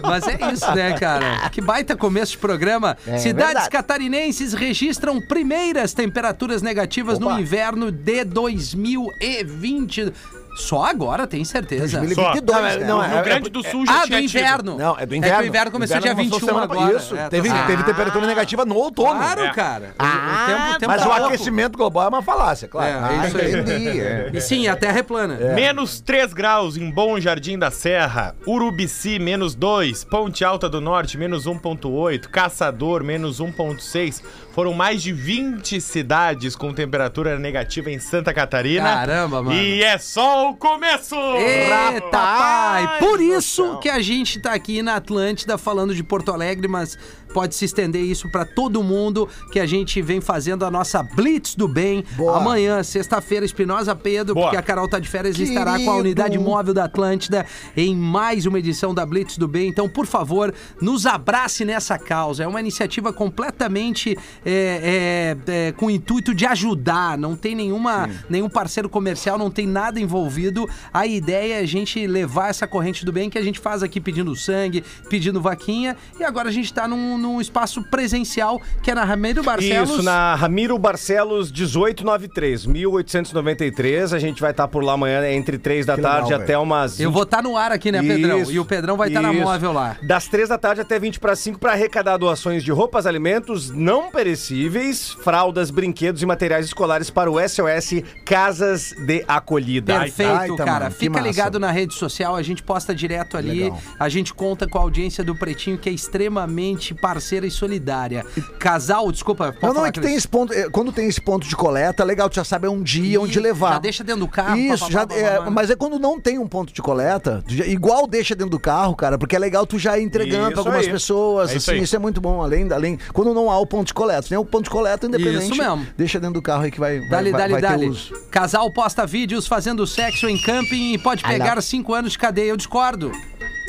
[0.03, 1.49] Mas é isso, né, cara?
[1.51, 2.97] Que baita começo de programa.
[3.19, 3.71] Cidades verdade.
[3.71, 10.12] catarinenses registram primeiras temperaturas negativas no inverno de 2020.
[10.55, 11.99] Só agora, tem certeza.
[11.99, 12.87] 2022, Não, é- né?
[12.87, 14.31] não, No é- Rio Grande do Sul já Ah, do tinha tido.
[14.38, 14.79] inverno.
[14.79, 15.35] Não, é do inverno.
[15.37, 16.97] É que o inverno começou dia começou 21 semana- agora.
[16.97, 17.85] Isso, É, teve, tá teve certo.
[17.87, 19.19] temperatura negativa no outono.
[19.19, 19.51] Claro, É.
[19.53, 19.95] cara.
[19.99, 21.27] Ah, o tempo, o tempo Mas tá o louco.
[21.27, 22.88] aquecimento global é uma falácia, claro.
[22.88, 23.61] É, é isso aí.
[23.61, 24.31] Entendi, é.
[24.33, 25.35] E sim, a Terra é plana.
[25.55, 31.19] Menos 3 graus em Bom Jardim da Serra, Urubici, menos 2, Ponte Alta do Norte,
[31.19, 34.23] menos 1,8, Caçador, menos 1,6.
[34.53, 38.85] Foram mais de 20 cidades com temperatura negativa em Santa Catarina.
[38.85, 39.57] Caramba, mano.
[39.59, 41.14] E é só o começo!
[41.37, 42.98] Eita, pai!
[42.98, 46.98] Por isso que a gente tá aqui na Atlântida falando de Porto Alegre, mas
[47.35, 51.55] pode se estender isso pra todo mundo que a gente vem fazendo a nossa Blitz
[51.55, 52.03] do Bem.
[52.16, 52.38] Boa.
[52.38, 54.47] Amanhã, sexta-feira, Espinosa Pedro, Boa.
[54.47, 55.99] porque a Carol tá de férias e estará com a Querido.
[55.99, 57.44] unidade móvel da Atlântida
[57.77, 59.68] em mais uma edição da Blitz do Bem.
[59.68, 62.44] Então, por favor, nos abrace nessa causa.
[62.44, 64.16] É uma iniciativa completamente
[64.47, 67.18] é, é, é, com o intuito de ajudar.
[67.18, 70.68] Não tem nenhuma, nenhum parceiro comercial, não tem nada envolvido envolvido.
[70.92, 74.01] A ideia é a gente levar essa corrente do bem que a gente faz aqui
[74.01, 75.97] pedindo sangue, pedindo vaquinha.
[76.18, 79.90] E agora a gente tá num, num espaço presencial que é na Ramiro Barcelos.
[79.90, 84.12] Isso, na Ramiro Barcelos 1893, 1893.
[84.12, 86.42] A gente vai estar por lá amanhã entre 3 da Que legal, tarde velho.
[86.42, 87.00] até umas.
[87.00, 88.40] Eu vou estar no ar aqui, né, Pedrão?
[88.42, 89.42] Isso, E o Pedrão vai estar na isso.
[89.42, 89.96] móvel lá.
[90.06, 94.10] Das 3 da tarde até 20 para 5 para arrecadar doações de roupas, alimentos não
[94.10, 99.98] perecíveis, fraldas, brinquedos e materiais escolares para o SOS Casas de Acolhida.
[100.00, 100.84] Perfeito, Baita, cara.
[100.84, 103.64] mano, Fica ligado na rede social, a gente posta direto ali.
[103.64, 103.80] Legal.
[103.98, 107.13] A gente conta com a audiência do Pretinho, que é extremamente parceira
[107.46, 108.24] e solidária.
[108.59, 109.46] Casal, desculpa.
[109.53, 110.53] pode Não, não, falar, é que tem esse ponto.
[110.53, 113.42] é, Quando tem esse ponto de coleta, legal, tu já sabe um dia onde Ih,
[113.42, 113.74] levar.
[113.74, 114.57] Já deixa dentro do carro.
[114.57, 117.42] Isso, pá, já, pá, pá, é, mas é quando não tem um ponto de coleta,
[117.46, 120.53] já- igual deixa dentro do carro, cara, porque é legal tu já ir entregando Isso
[120.53, 120.92] pra algumas aí.
[120.92, 123.87] pessoas, É isso assim, isso é muito bom, além, além, quando não há o ponto
[123.88, 125.87] de coleta, tem o ponto de coleta independente, Isso mesmo.
[125.96, 127.88] deixa dentro do carro aí que vai, vai, Dali, vai, dali, vai ter dali.
[127.88, 128.12] uso.
[128.31, 132.50] Casal posta vídeos fazendo sexo em camping e pode pegar cinco anos de cadeia.
[132.50, 133.11] Eu discordo.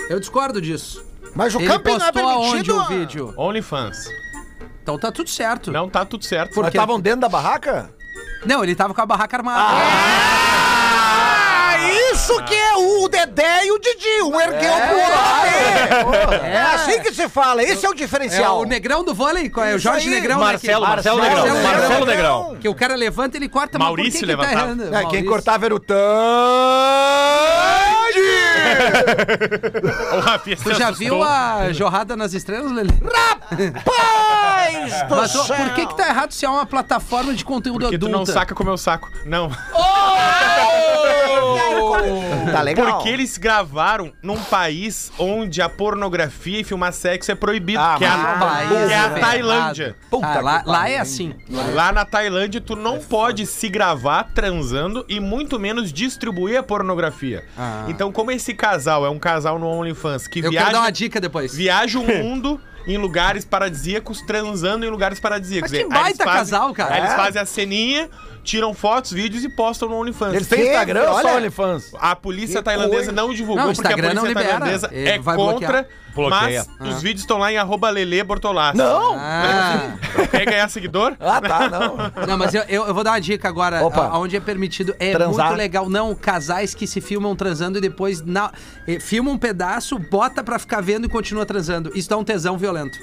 [0.09, 1.03] Eu discordo disso.
[1.35, 2.79] Mas o Ele camping não é postou aonde permitido.
[2.81, 3.33] o vídeo?
[3.37, 4.07] OnlyFans.
[4.81, 5.71] Então tá tudo certo.
[5.71, 6.53] Não tá tudo certo.
[6.53, 6.77] Por Mas quê?
[6.77, 7.89] estavam dentro da barraca?
[8.45, 9.61] Não, ele tava com a barraca armada.
[10.57, 11.77] Ah,
[12.13, 16.35] isso que é o Dedé e o Didi, um ergueu pro outro.
[16.45, 16.51] É.
[16.53, 18.59] é assim que se fala, esse é o É diferencial.
[18.61, 19.73] o Negrão do vôlei, qual é?
[19.73, 20.13] O Isso Jorge aí.
[20.15, 20.87] Negrão, Marcelo, né?
[20.87, 21.71] que- Marcelo Marcelo Negrão, Negrão.
[21.81, 22.57] Marcelo Negrão.
[22.61, 24.67] Que o cara levanta, ele corta, Maurício mas por que que tá levantava.
[24.71, 24.83] errando?
[24.83, 25.29] É, quem Maurício.
[25.29, 27.64] cortava era o Tandy!
[30.15, 30.95] O Rafinha Tu já assustou.
[30.97, 32.93] viu a Jorrada nas Estrelas, Lelê?
[33.83, 35.55] Paz do Mas céu.
[35.55, 38.53] por que que tá errado se é uma plataforma de conteúdo Porque tu não saca
[38.55, 39.09] como eu saco.
[39.25, 39.49] Não.
[42.51, 42.93] Tá legal.
[42.93, 48.03] Porque eles gravaram num país onde a pornografia e filmar sexo é proibido, Ah, que
[48.05, 49.09] é a, mas País que é a.
[49.09, 49.95] Tailândia.
[50.21, 51.33] Ah, lá, lá é assim.
[51.73, 57.43] Lá na Tailândia, tu não pode se gravar transando e muito menos distribuir a pornografia.
[57.57, 57.85] Ah.
[57.87, 60.91] Então, como esse casal é um casal no OnlyFans que Eu quero viaja, dar uma
[60.91, 61.53] dica depois.
[61.55, 65.71] viaja o mundo em lugares paradisíacos, transando em lugares paradisíacos.
[65.71, 66.93] Mas que Aí eles baita fazem- casal, cara.
[66.93, 67.15] Aí eles É.
[67.15, 68.09] fazem a ceninha,
[68.45, 70.33] tiram fotos, vídeos e postam no OnlyFans.
[70.35, 70.67] Eles têm Que?
[70.69, 71.35] Instagram ou só Olha.
[71.37, 71.91] OnlyFans?
[71.99, 73.11] A polícia Que tailandesa coisa.
[73.11, 74.47] não divulgou Não, porque a Instagram polícia não libera.
[74.59, 76.65] tailandesa Ele é vai contra, Bloqueia.
[76.79, 78.77] mas os vídeos estão lá em arroba Lelê Bortolassi.
[78.77, 79.15] Não!
[79.17, 79.95] Ah.
[80.31, 81.15] Quer ganhar seguidor?
[81.19, 82.27] Ah, tá, não.
[82.27, 83.83] Não, mas eu, eu, eu vou dar uma dica agora.
[83.83, 84.05] Opa.
[84.07, 84.95] a- Onde é permitido.
[84.99, 85.47] É Transar.
[85.47, 85.89] muito legal.
[85.89, 88.51] Não, casais que se filmam transando e depois na,
[88.87, 91.91] eh, filma um pedaço, bota pra ficar vendo e continua transando.
[91.95, 92.97] Isso dá um tesão violento.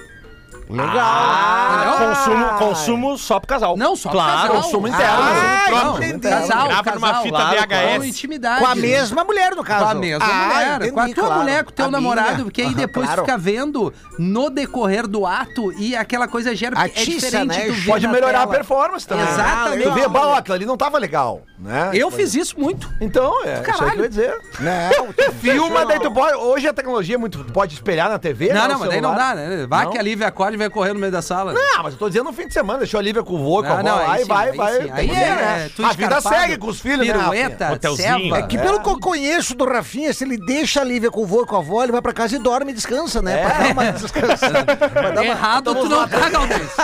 [0.69, 1.99] Legal.
[1.99, 3.77] Consumo, consumo só pro casal.
[3.77, 4.49] Não, só pro claro.
[4.49, 4.63] casal.
[4.63, 5.23] consumo interno.
[5.23, 6.29] Ah, Não, entendi.
[6.29, 7.23] casal, Grava numa casal.
[7.23, 7.97] fita Claro, VHS.
[7.99, 8.61] Com intimidade.
[8.61, 9.85] Com a mesma mulher, no caso.
[9.85, 10.75] Com a mesma Ah, mulher.
[10.77, 11.41] entendi, com a tua claro.
[11.41, 12.45] mulher, com o teu A namorado, minha.
[12.45, 13.23] porque aí Aham, depois claro.
[13.23, 16.77] fica vendo no decorrer do ato e aquela coisa gera.
[16.87, 17.67] é diferente né?
[17.67, 18.53] tu ver Pode na melhorar a tela.
[18.55, 19.27] performance também.
[19.27, 19.83] Exatamente.
[19.83, 21.91] Tu vê, bah, aquilo ali não tava legal, né?
[21.93, 22.89] Eu fiz isso muito.
[23.01, 24.03] Então, é isso aí que eu Caralho.
[24.03, 24.35] ia dizer.
[24.61, 26.35] Não, tu Filma, daí tu pode.
[26.37, 27.45] Hoje a tecnologia é muito.
[27.53, 28.49] Pode espelhar na TV.
[28.53, 29.67] Não, né, não, mas daí não dá, né?
[29.69, 31.53] Vai que a Lívia acorde vai correr no meio da sala.
[31.53, 33.63] Não, mas eu tô dizendo no fim de semana, deixou a Lívia com o vô,
[33.63, 34.73] com a Ah, avó não, lá aí e sim, vai, aí vai.
[34.73, 34.79] sim.
[34.83, 35.71] tem Aí que ver, é, né?
[35.85, 37.13] A vida segue com os filhos, né?
[37.15, 38.19] Pirueta, Hotelzinho.
[38.25, 38.39] ceva.
[38.39, 41.27] É que pelo que eu conheço do Rafinha, se ele deixa a Lívia com o
[41.27, 43.39] vô e com a avó, ele vai pra casa e dorme e descansa, né?
[43.45, 44.49] Pra dar uma descansa.
[44.93, 46.63] Pra dar uma- Errado tu não tá, Galdês.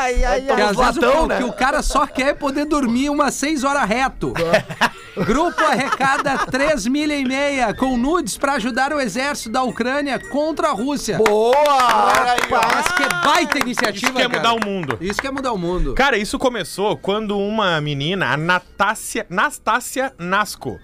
[0.79, 1.37] O latão, que, né?
[1.39, 4.33] que o cara só quer é poder dormir umas 6 horas reto.
[5.27, 10.69] Grupo arrecada 3 milha e meia com nudes pra ajudar o exército da Ucrânia contra
[10.69, 11.19] a Rússia.
[11.19, 11.55] Boa!
[12.31, 12.39] Aí.
[12.51, 14.39] Mas que baita iniciativa, Isso que é cara.
[14.53, 14.99] mudar o mundo.
[15.01, 15.95] Isso que é mudar o mundo.
[15.95, 20.79] Cara, isso começou quando uma menina, a Natácia, Nastácia Nasco,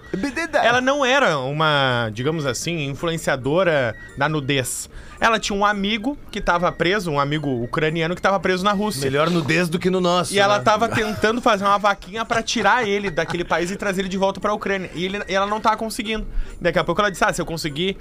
[0.62, 4.88] ela não era uma, digamos assim, influenciadora da nudez.
[5.20, 9.02] Ela tinha um amigo que tava preso, um amigo ucraniano que tava preso na Rússia.
[9.02, 10.34] Melhor nudez do que no nosso.
[10.34, 10.64] E ela né?
[10.64, 14.40] tava tentando fazer uma vaquinha pra tirar ele daquele país e trazer ele de volta
[14.40, 14.90] pra Ucrânia.
[14.94, 16.26] E, ele- e ela não tava conseguindo.
[16.60, 17.96] Daqui a pouco ela disse: Ah, se eu conseguir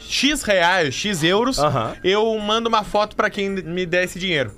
[0.00, 1.94] X reais, X euros, Aham.
[2.02, 4.52] eu mando uma foto pra quem me der esse dinheiro.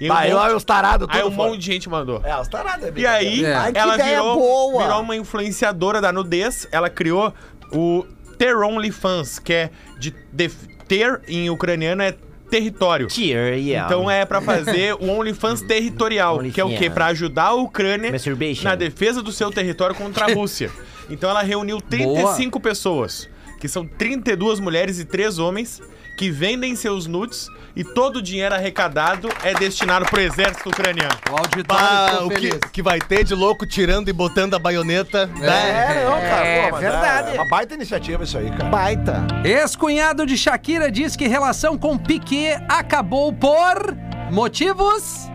[0.00, 1.50] E um Aí monte- lá os tarados Aí um fora.
[1.50, 2.20] monte de gente mandou.
[2.24, 3.54] É, os tarados é E aí, É.
[3.54, 4.82] Ai, que ela ideia virou, boa.
[4.84, 6.66] virou uma influenciadora da nudez.
[6.70, 7.32] Ela criou
[7.72, 8.04] o
[8.36, 10.50] Ter OnlyFans, que é de, de
[10.86, 12.14] ter em ucraniano é
[12.50, 13.06] território.
[13.06, 13.86] Tier, yeah.
[13.86, 16.90] Então é pra fazer o OnlyFans territorial, que é o quê?
[16.90, 18.64] Pra ajudar a Ucrânia Masturbation.
[18.64, 20.70] na defesa do seu território contra a Rússia.
[21.08, 23.26] Então ela reuniu 35 pessoas,
[23.60, 25.80] que são 32 mulheres e 3 homens,
[26.18, 31.14] que vendem seus nudes e todo o dinheiro arrecadado é destinado pro exército ucraniano.
[31.30, 32.58] O auditório Ah, ficou o que, feliz.
[32.72, 35.26] que vai ter de louco tirando e botando a baioneta.
[35.26, 35.96] né?
[36.00, 36.46] É, não, cara.
[36.46, 37.28] É pô, mas verdade.
[37.36, 38.64] É uma baita iniciativa isso aí, cara.
[38.70, 39.26] Baita.
[39.44, 43.94] Ex-cunhado de Shakira diz que relação com Piquet acabou por
[44.30, 45.28] motivos?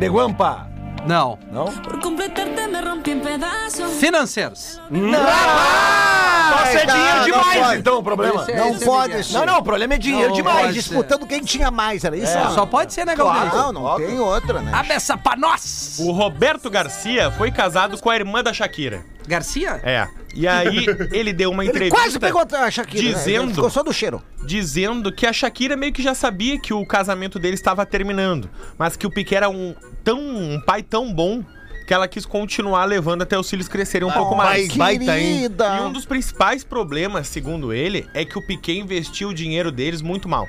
[0.00, 0.68] De Guampa.
[1.06, 1.38] Não.
[1.52, 1.66] Não?
[3.98, 4.80] Financeiros.
[4.90, 7.78] nosso é não, dinheiro não demais, pode.
[7.80, 8.42] então, o problema.
[8.42, 9.24] Esse é- Não esse é pode Miguel.
[9.24, 9.32] ser.
[9.38, 10.60] Não, não, o problema é dinheiro Não, demais.
[10.60, 12.36] pode disputando quem tinha mais, era isso?
[12.36, 13.52] É, Só pode ser, né, Galdês?
[13.52, 14.72] Não, não tem outra, né?
[14.74, 15.96] Abre essa pra nós!
[16.00, 19.04] O Roberto Garcia foi casado com a irmã da Shakira.
[19.26, 19.80] Garcia?
[19.82, 20.06] É.
[20.34, 23.02] E aí ele deu uma Ele entrevista quase pegou a Shakira.
[23.02, 23.10] né?
[23.14, 24.22] dizendo- Ele Ficou só do cheiro.
[24.46, 28.96] dizendo que a Shakira meio que já sabia que o casamento dele estava terminando, mas
[28.96, 31.42] que o Piquet era um tão um pai tão bom
[31.86, 34.68] que ela quis continuar levando até os filhos crescerem um pouco mais.
[34.74, 35.34] baita, hein?
[35.42, 35.76] Querida.
[35.76, 40.02] E um dos principais problemas, segundo ele, é que o Piquet investiu o dinheiro deles
[40.02, 40.46] muito mal.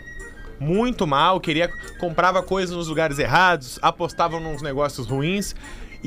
[0.60, 5.56] Muito mal, queria comprava coisas nos lugares errados, apostava nos negócios ruins.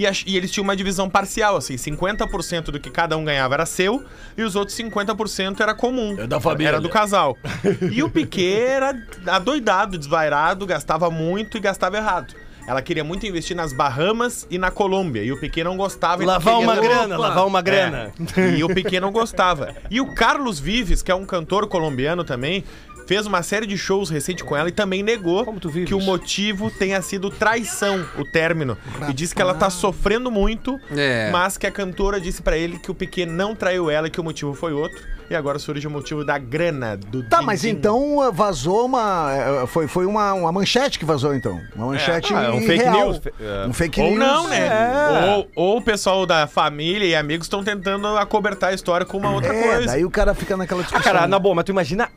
[0.01, 3.55] E, ach- e eles tinham uma divisão parcial, assim, 50% do que cada um ganhava
[3.55, 4.03] era seu
[4.37, 6.17] e os outros 50% era comum.
[6.19, 6.69] É da família.
[6.71, 7.37] Era do casal.
[7.93, 8.95] E o Piquet era
[9.27, 12.35] adoidado, desvairado, gastava muito e gastava errado.
[12.67, 15.25] Ela queria muito investir nas Bahamas e na Colômbia.
[15.25, 16.25] E o Piquet não gostava.
[16.25, 18.13] Lavar uma grana, lavar uma grana.
[18.37, 18.51] é.
[18.59, 19.75] E o Piquet não gostava.
[19.91, 22.63] E o Carlos Vives, que é um cantor colombiano também,
[23.11, 25.89] fez uma série de shows recente com ela e também negou Como tu vives?
[25.89, 28.79] que o motivo tenha sido traição, o término.
[29.09, 31.29] E disse que ela tá sofrendo muito, É.
[31.33, 34.21] mas que a cantora disse pra ele que o Piquet não traiu ela e que
[34.21, 34.97] o motivo foi outro.
[35.29, 37.79] E agora surge o motivo da grana do Tá, mas din-din.
[37.79, 39.29] então eh, vazou uma.
[39.63, 41.61] eh, Foi, foi uma, uma manchete que vazou, então.
[41.77, 42.35] Uma manchete.
[42.35, 42.95] Ah, é um fake real.
[43.07, 43.21] news.
[43.41, 43.67] É.
[43.69, 44.19] Um fake Ou news.
[44.19, 44.59] não, né?
[44.67, 45.37] É.
[45.37, 49.31] Ou, ou o pessoal da família e amigos estão tentando acobertar a história com uma
[49.31, 49.87] outra É, coisa.
[49.87, 51.13] daí o cara fica naquela Ah, discussão.
[51.13, 52.09] cara, na boa, mas tu imagina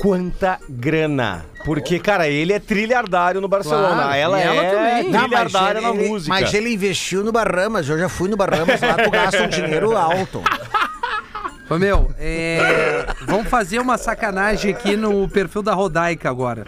[0.00, 1.44] quanta grana.
[1.64, 3.94] Porque, cara, ele é trilhardário no Barcelona.
[4.02, 5.10] Claro, ela e ela é também.
[5.12, 6.34] Não, mas trilhardária ele- na ele- música.
[6.40, 7.88] Mas ele investiu no Bahamas.
[7.88, 10.42] Eu já fui no Bahamas lá, tu gasta um dinheiro alto.
[11.68, 16.66] Ô, meu, é, vamos fazer uma sacanagem aqui no perfil da Rodaica agora.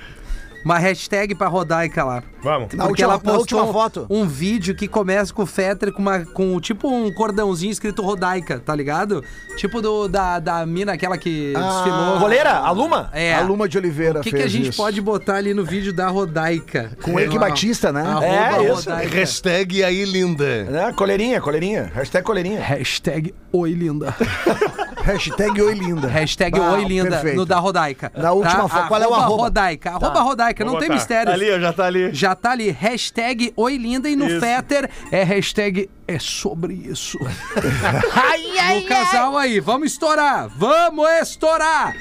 [0.64, 2.22] Uma hashtag pra Rodaica lá.
[2.42, 2.72] Vamos.
[2.74, 4.06] Na Porque última- ela na postou última foto.
[4.10, 8.58] um vídeo que começa com o Fetter com, uma, com tipo um cordãozinho escrito Rodaica,
[8.60, 9.24] tá ligado?
[9.56, 12.18] Tipo do, da, da mina aquela que desfilou.
[12.20, 13.10] Goleira, a Luma?
[13.12, 13.34] É.
[13.34, 14.76] A Luma de Oliveira O que, que a gente isso.
[14.76, 16.92] pode botar ali no vídeo da Rodaica?
[17.02, 18.02] Com Eric Batista, né?
[18.02, 18.90] Arroba É, isso.
[18.90, 19.14] Rodaica.
[19.16, 20.44] Hashtag aí linda.
[20.44, 21.90] É, coleirinha, coleirinha.
[21.94, 22.60] Hashtag coleirinha.
[22.60, 24.14] Hashtag Oi Linda.
[25.02, 26.06] Hashtag Oi Linda.
[26.08, 27.36] Hashtag Ah, Oi Linda perfeito.
[27.36, 28.12] no da Rodaica.
[28.16, 29.42] Na última foto, qual é o arroba?
[29.44, 29.90] Rodaica.
[29.90, 31.32] Arroba Rodaica, não Vou tem mistério.
[31.32, 32.14] Ali, ó, já tá ali.
[32.14, 37.18] Já tá ali, hashtag Oi Linda e no Fetter é hashtag é sobre isso.
[37.22, 41.94] no casal aí, vamos estourar, vamos estourar.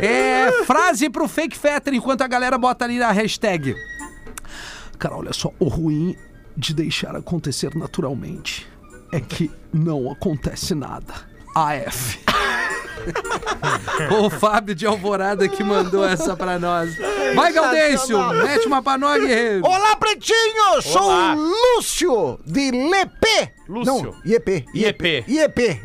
[0.00, 3.74] É, frase pro fake Fetter enquanto a galera bota ali na hashtag.
[4.98, 6.16] Cara, olha só, o ruim
[6.56, 8.66] de deixar acontecer naturalmente
[9.12, 11.14] é que não acontece nada.
[11.54, 12.18] AF.
[14.24, 16.90] o Fábio de Alvorada que mandou essa pra nós.
[17.34, 19.66] Vai, Gaudêncio, mete uma pra nós, guerreiro.
[19.66, 20.82] Olá, pretinho!
[20.82, 23.52] Sou o Lúcio de Lepê.
[23.68, 23.94] Lúcio.
[23.94, 24.66] Não, IEP.
[24.74, 25.24] IEP.
[25.26, 25.80] IEP.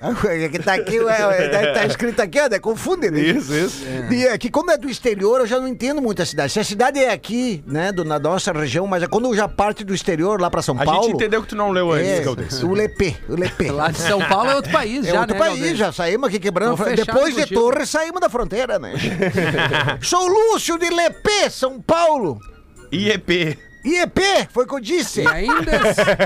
[0.51, 2.59] Que tá aqui, é, tá escrito aqui, ó, né?
[2.59, 3.19] confunde, né?
[3.19, 3.85] Isso, isso.
[4.11, 6.51] E é que como é do exterior, eu já não entendo muito a cidade.
[6.51, 9.83] Se a cidade é aqui, né, do, na nossa região, mas é quando já parte
[9.83, 11.03] do exterior, lá pra São A Paulo...
[11.03, 12.63] gente entendeu que tu não leu antes, é, Galdês.
[12.63, 13.71] o Lepê, o Lepê.
[13.79, 16.39] Lá de São Paulo é outro país, É já, outro né, país, já saímos aqui
[16.39, 16.81] quebrando.
[16.81, 17.61] A Depois de contigo.
[17.61, 18.93] Torres, saímos da fronteira, né?
[20.01, 22.39] Sou Lúcio de Lepê, São Paulo.
[22.91, 23.68] IEP.
[23.89, 25.21] IEP, foi o que eu disse.
[25.21, 25.71] E ainda...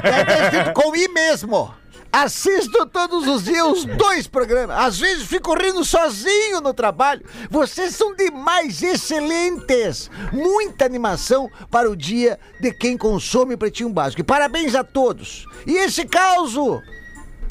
[0.04, 1.74] É tá escrito com I mesmo.
[2.12, 4.78] Assisto todos os dias os dois programas.
[4.78, 7.26] Às vezes fico rindo sozinho no trabalho.
[7.50, 10.12] Vocês são demais, excelentes.
[10.32, 14.22] Muita animação para o dia de quem consome Pretinho Básico.
[14.22, 15.48] E parabéns a todos.
[15.66, 16.80] E esse caso...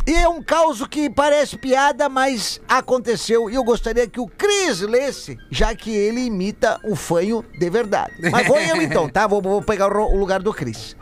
[0.05, 3.49] E é um caso que parece piada, mas aconteceu.
[3.49, 8.12] E eu gostaria que o Cris lesse, já que ele imita o fanho de verdade.
[8.31, 9.29] Mas vou eu então, tá?
[9.29, 10.97] Vou, vou pegar o lugar do Cris.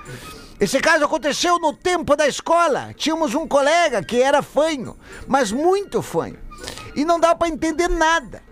[0.60, 2.92] Esse caso aconteceu no tempo da escola.
[2.94, 4.94] Tínhamos um colega que era fanho,
[5.26, 6.38] mas muito fanho.
[6.94, 8.42] E não dava pra entender nada.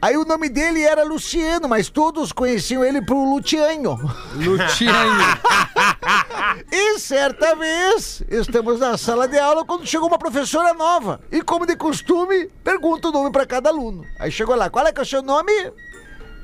[0.00, 3.98] Aí o nome dele era Luciano, mas todos conheciam ele por Luciano.
[4.34, 5.22] Luciano.
[6.70, 11.20] E certa vez, estamos na sala de aula quando chegou uma professora nova.
[11.30, 14.04] E como de costume, pergunta o nome para cada aluno.
[14.18, 15.52] Aí chegou lá, qual é que é o seu nome?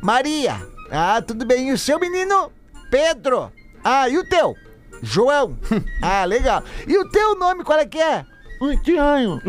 [0.02, 0.60] Maria.
[0.90, 1.68] Ah, tudo bem.
[1.68, 2.52] E o seu menino?
[2.90, 3.50] Pedro.
[3.82, 4.54] Ah, e o teu?
[5.02, 5.58] João.
[6.02, 6.62] Ah, legal.
[6.86, 8.26] E o teu nome, qual é que é?
[8.82, 9.40] Tianho.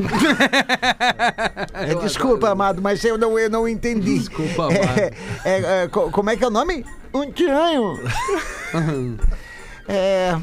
[1.73, 4.19] É, desculpa, amado, mas eu não, eu não entendi.
[4.19, 4.99] Desculpa, amado.
[4.99, 5.11] É,
[5.45, 6.85] é, é, co- como é que é o nome?
[7.13, 7.99] Um tianho.
[9.87, 10.35] É.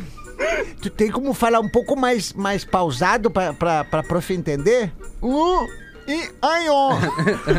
[0.82, 4.92] Tu tem como falar um pouco mais, mais pausado pra, pra, pra prof entender?
[5.22, 5.66] Um
[6.10, 6.98] e Aion.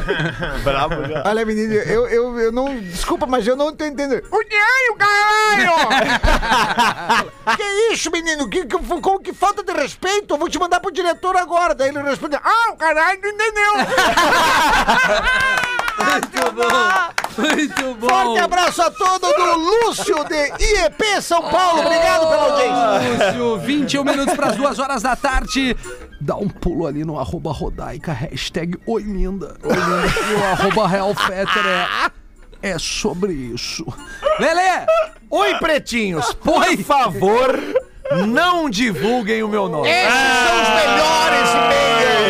[0.63, 1.23] Bravo já.
[1.25, 2.77] Olha, menino, eu, eu, eu não.
[2.79, 4.21] Desculpa, mas eu não tô entendendo.
[4.29, 5.71] O Nhaio, caralho!
[7.55, 8.49] que isso, menino?
[8.49, 10.33] Que, que, como que falta de respeito?
[10.33, 11.73] Eu vou te mandar pro diretor agora.
[11.73, 13.73] Daí ele responde: Ah, o caralho não entendeu.
[16.03, 17.11] Muito bom.
[17.37, 18.09] Muito bom.
[18.09, 21.81] Forte abraço a todos do Lúcio de IEP São Paulo.
[21.81, 23.31] Obrigado pela audiência.
[23.37, 25.75] Lúcio, 21 minutos para as 2 horas da tarde.
[26.19, 29.55] Dá um pulo ali no arroba rodaica, hashtag Oi Linda.
[29.63, 30.07] Oi Linda.
[30.29, 33.85] E o arroba Real Fetter é, é sobre isso.
[34.39, 34.85] Lelê!
[35.29, 36.77] Oi, pretinhos, por Oi.
[36.83, 37.57] favor,
[38.27, 39.89] não divulguem o meu nome.
[39.89, 42.20] Esses são os melhores e-mails.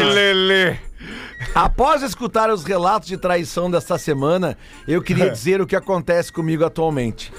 [1.54, 6.64] Após escutar os relatos de traição desta semana, eu queria dizer o que acontece comigo
[6.64, 7.32] atualmente.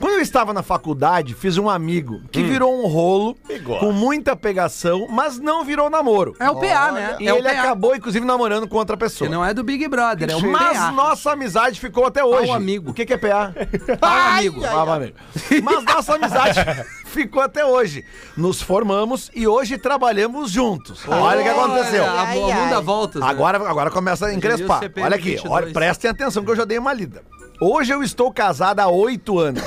[0.00, 3.36] Quando eu estava na faculdade, fiz um amigo que virou um rolo
[3.78, 6.34] com muita pegação, mas não virou namoro.
[6.40, 7.16] É o PA, né?
[7.20, 7.60] E é o ele PA.
[7.60, 9.28] acabou, inclusive, namorando com outra Que pessoa.
[9.30, 10.90] não é do Big Brother, é o Mas PA.
[10.92, 12.46] nossa amizade ficou até hoje.
[12.46, 12.90] Pau amigo.
[12.90, 13.52] O que, que é PA?
[14.00, 14.64] Pau amigo.
[14.64, 15.16] Amigo.
[15.62, 16.58] Mas nossa amizade
[17.06, 18.02] ficou até hoje.
[18.36, 21.02] Nos formamos e hoje trabalhamos juntos.
[21.06, 22.02] Olha o que aconteceu.
[22.04, 22.82] Olha, A, Ai, a mundo dá ai.
[22.82, 23.20] voltas.
[23.22, 23.28] né?
[23.28, 24.78] Agora, agora começa a encrespar.
[24.80, 25.52] CPM Olha aqui, 22.
[25.52, 27.22] olha, prestem atenção que eu já dei uma lida.
[27.60, 29.62] Hoje eu estou casado há oito anos.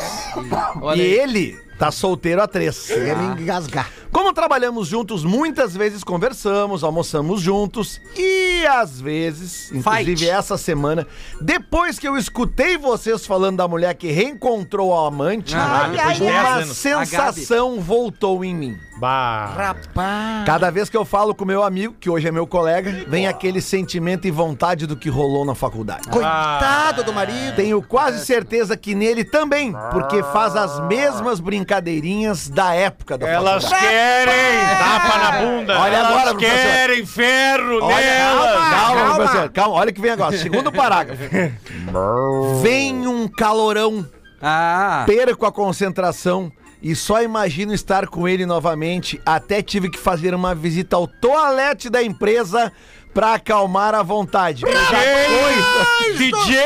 [0.96, 2.88] E ele tá solteiro há três.
[2.88, 3.88] Quer me engasgar.
[4.14, 10.30] Como trabalhamos juntos, muitas vezes conversamos, almoçamos juntos e às vezes, inclusive Fight.
[10.30, 11.08] essa semana,
[11.42, 16.24] depois que eu escutei vocês falando da mulher que reencontrou o amante, Ah, depois de
[16.24, 16.78] uma 10 anos.
[16.78, 18.78] sensação voltou em mim.
[18.98, 19.48] Bah.
[19.58, 20.46] Rapaz.
[20.46, 23.60] Cada vez que eu falo com meu amigo, que hoje é meu colega, vem aquele
[23.60, 26.08] sentimento e vontade do que rolou na faculdade.
[26.10, 27.56] Coitado do marido.
[27.56, 33.64] Tenho quase certeza que nele também, porque faz as mesmas brincadeirinhas da época da Elas
[33.66, 33.94] faculdade.
[34.04, 35.80] Querem Tapa na bunda.
[35.80, 38.46] Olha Elas agora, querem ferro Olha, nelas.
[38.52, 39.16] calma, calma, calma.
[39.16, 39.50] professor.
[39.52, 40.38] Calma, olha o que vem agora.
[40.38, 41.24] Segundo parágrafo.
[42.62, 44.06] Vem um calorão,
[44.42, 49.22] Ah, perco a concentração e só imagino estar com ele novamente.
[49.26, 52.72] Até tive que fazer uma visita ao toalete da empresa
[53.14, 54.62] pra acalmar a vontade.
[54.62, 56.14] Já fui.
[56.18, 56.60] DJ,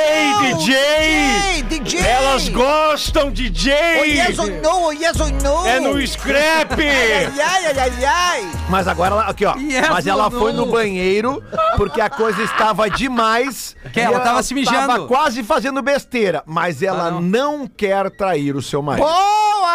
[0.56, 1.64] DJ.
[1.64, 2.00] DJ.
[2.00, 3.74] Elas gostam, DJ.
[4.00, 5.66] Oh, yes or no, oh, yes or no.
[5.66, 6.74] É no scrap.
[6.80, 8.52] Ai, ai, ai, ai, ai.
[8.70, 10.40] Mas agora, ela- aqui ó, Yes mas ela no?
[10.40, 11.44] foi no banheiro
[11.76, 13.76] porque a coisa estava demais.
[13.94, 14.88] Que e ela tava se mijando.
[14.88, 17.22] Tava quase fazendo besteira, mas ela Ah, não.
[17.22, 17.68] não.
[17.68, 19.06] quer trair o seu marido.
[19.06, 19.68] Boa!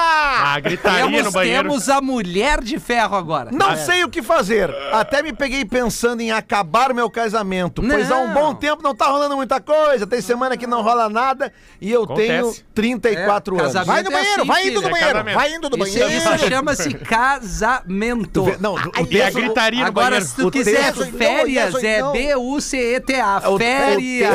[0.45, 1.63] Ah, gritaria no temos, banheiro.
[1.69, 3.51] temos a mulher de ferro agora.
[3.53, 4.71] Não sei o que fazer.
[4.93, 6.62] Até me peguei pensando em acabar
[6.95, 10.07] meu casamento, pois há um bom tempo não tá rolando muita coisa.
[10.07, 12.29] Tem semana que não rola nada e eu Acontece.
[12.29, 13.73] tenho 34 É, anos.
[13.73, 14.81] casamento Vai no é banheiro, assim, vai indo filho.
[14.83, 15.35] no É banheiro, casamento.
[15.37, 16.13] vai indo no Isso, banheiro.
[16.37, 18.45] isso chama-se casamento.
[18.45, 20.27] Vê- Não, o E a texto, gritaria no Agora, banheiro.
[20.27, 22.13] se tu O quiser texto- férias, Não, yes or é.
[22.13, 23.43] B-U-C-E-T-A.
[23.51, 24.35] o- o Férias.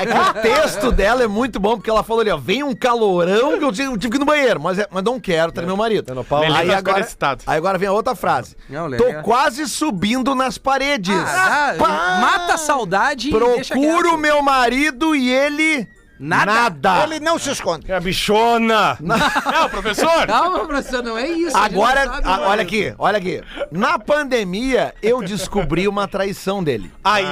[0.00, 2.74] É que o texto dela é muito bom, porque ela falou ali, ó, vem um
[2.74, 5.52] calorão que eu tive, eu tive que ir no banheiro, mas, é- mas não quero
[5.52, 6.12] trair meu marido.
[6.30, 7.42] Lelê Aí tá agora, excitado.
[7.46, 8.56] aí agora vem a outra frase.
[8.68, 9.02] Não, Lelê.
[9.14, 10.58] Tô quase subindo nas
[10.88, 11.14] paredes.
[11.26, 12.18] Ah, Pá!
[12.20, 15.86] mata a saudade e deixa Procuro meu marido e ele...
[16.20, 16.52] Nada.
[16.52, 17.04] Nada.
[17.04, 17.88] Ele não se esconde.
[17.88, 18.98] É a bichona.
[19.00, 20.26] Não, professor.
[20.26, 21.56] Calma, professor, não é isso.
[21.56, 23.40] Agora, sabe, a- olha aqui, olha aqui.
[23.70, 26.90] Na pandemia, eu descobri uma traição dele.
[27.04, 27.24] Ai.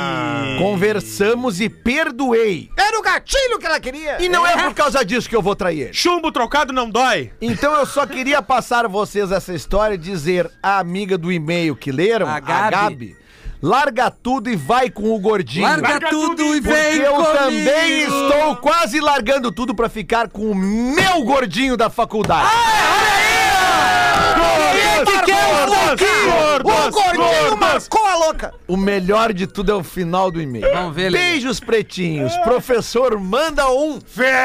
[0.61, 2.71] Conversamos e perdoei.
[2.79, 4.23] Era o gatilho que ela queria.
[4.23, 5.93] E não é por causa disso que eu vou trair ele.
[5.93, 7.33] Chumbo trocado não dói.
[7.41, 11.75] Então eu só queria passar a vocês essa história e dizer à amiga do e-mail
[11.75, 12.41] que leram, A a
[12.71, 13.17] Gabi.
[13.63, 15.67] Larga tudo e vai com o gordinho.
[15.67, 17.33] Larga, Larga tudo tudo e porque vem eu comigo.
[17.33, 22.49] também estou quase largando tudo pra ficar com o meu gordinho da faculdade.
[25.07, 28.55] que quer um O gordinho marcou a louca.
[28.69, 30.71] O melhor de tudo é o final do e-mail.
[30.73, 31.11] Vamos ver.
[31.13, 32.37] Beijos pretinhos.
[32.39, 33.99] Professor, manda um.
[34.05, 34.37] Ferro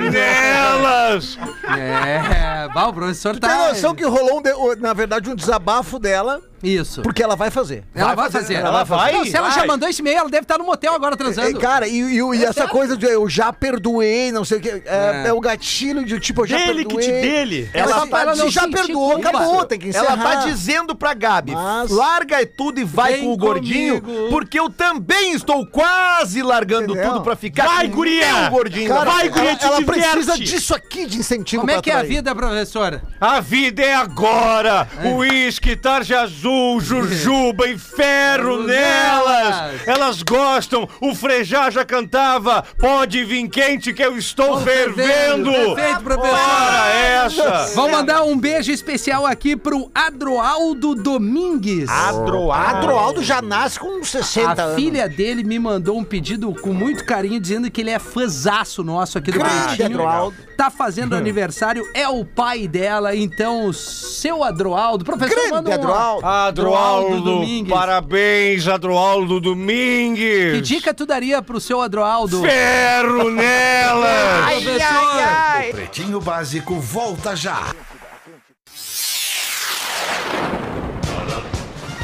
[0.10, 1.38] nelas.
[1.76, 3.48] É, bah, o professor tá...
[3.48, 7.02] Tem noção que rolou, um de- na verdade, um desabafo dela, Isso.
[7.02, 7.84] porque ela vai fazer.
[7.94, 8.54] Ela vai fazer.
[8.54, 9.12] Ela vai?
[9.12, 11.58] Não, se ela já mandou esse e-mail, ela deve estar no motel agora É, transando.
[11.60, 14.68] cara, e, e- e essa coisa de eu já perdoei, não sei o que.
[14.70, 15.28] É, É.
[15.28, 17.06] é o gatilho de tipo, eu já Dele que perdoei.
[17.06, 17.70] te dele.
[17.72, 20.12] Ela, Ela se, tá- ela não já perdoou, acabou, tem que encerrar.
[20.12, 24.28] Ela tá dizendo pra Gabi: Mas- larga tudo e vai Vem com o gordinho, comigo.
[24.30, 27.12] porque eu também estou quase largando Entendeu?
[27.12, 28.32] tudo pra ficar Vai, com o guria!
[28.42, 28.88] meu gordinho.
[28.88, 30.10] Cara, Vai, guria, ela, te ela diverte.
[30.10, 33.02] precisa disso aqui de incentivo Como é que é a vida, professora?
[33.20, 34.88] A vida é agora.
[35.16, 39.86] Uísque, tarja azul, Capitu, Jujuba e ferro nelas!
[39.86, 45.50] Elas gostam, o Frejá já cantava, pode vir quente que eu estou fervendo!
[45.50, 46.30] Perfeito, professor.
[46.30, 47.72] Para essa!
[47.74, 51.88] Vamos mandar um beijo especial aqui pro Adroaldo Domingues.
[51.90, 54.76] Adroaldo já nasce com 60 A anos.
[54.76, 59.18] filha dele me mandou um pedido com muito carinho, dizendo que ele é fãzaço nosso
[59.18, 59.86] aqui do Grande Pretinho.
[59.86, 60.36] Adroaldo.
[60.56, 65.04] Tá fazendo aniversário, é o pai dela, então, seu Adroaldo.
[65.04, 66.26] Professor, Grande manda um Adroaldo.
[66.26, 67.72] Adroaldo, Domingues.
[67.72, 70.52] parabéns, Adroaldo Domingues!
[70.54, 72.40] Que dica tu daria pro seu Adroaldo?
[72.42, 74.62] Ferro nelas!
[74.62, 75.72] Professor!
[75.72, 77.74] Pretinho Básico volta já.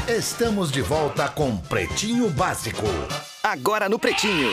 [0.07, 2.85] Estamos de volta com Pretinho Básico.
[3.43, 4.51] Agora no Pretinho.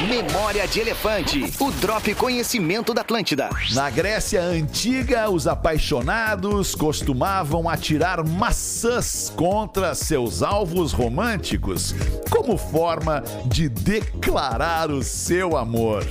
[0.00, 1.52] Memória de Elefante.
[1.60, 3.48] O Drop Conhecimento da Atlântida.
[3.74, 11.94] Na Grécia Antiga, os apaixonados costumavam atirar maçãs contra seus alvos românticos
[12.28, 16.04] como forma de declarar o seu amor.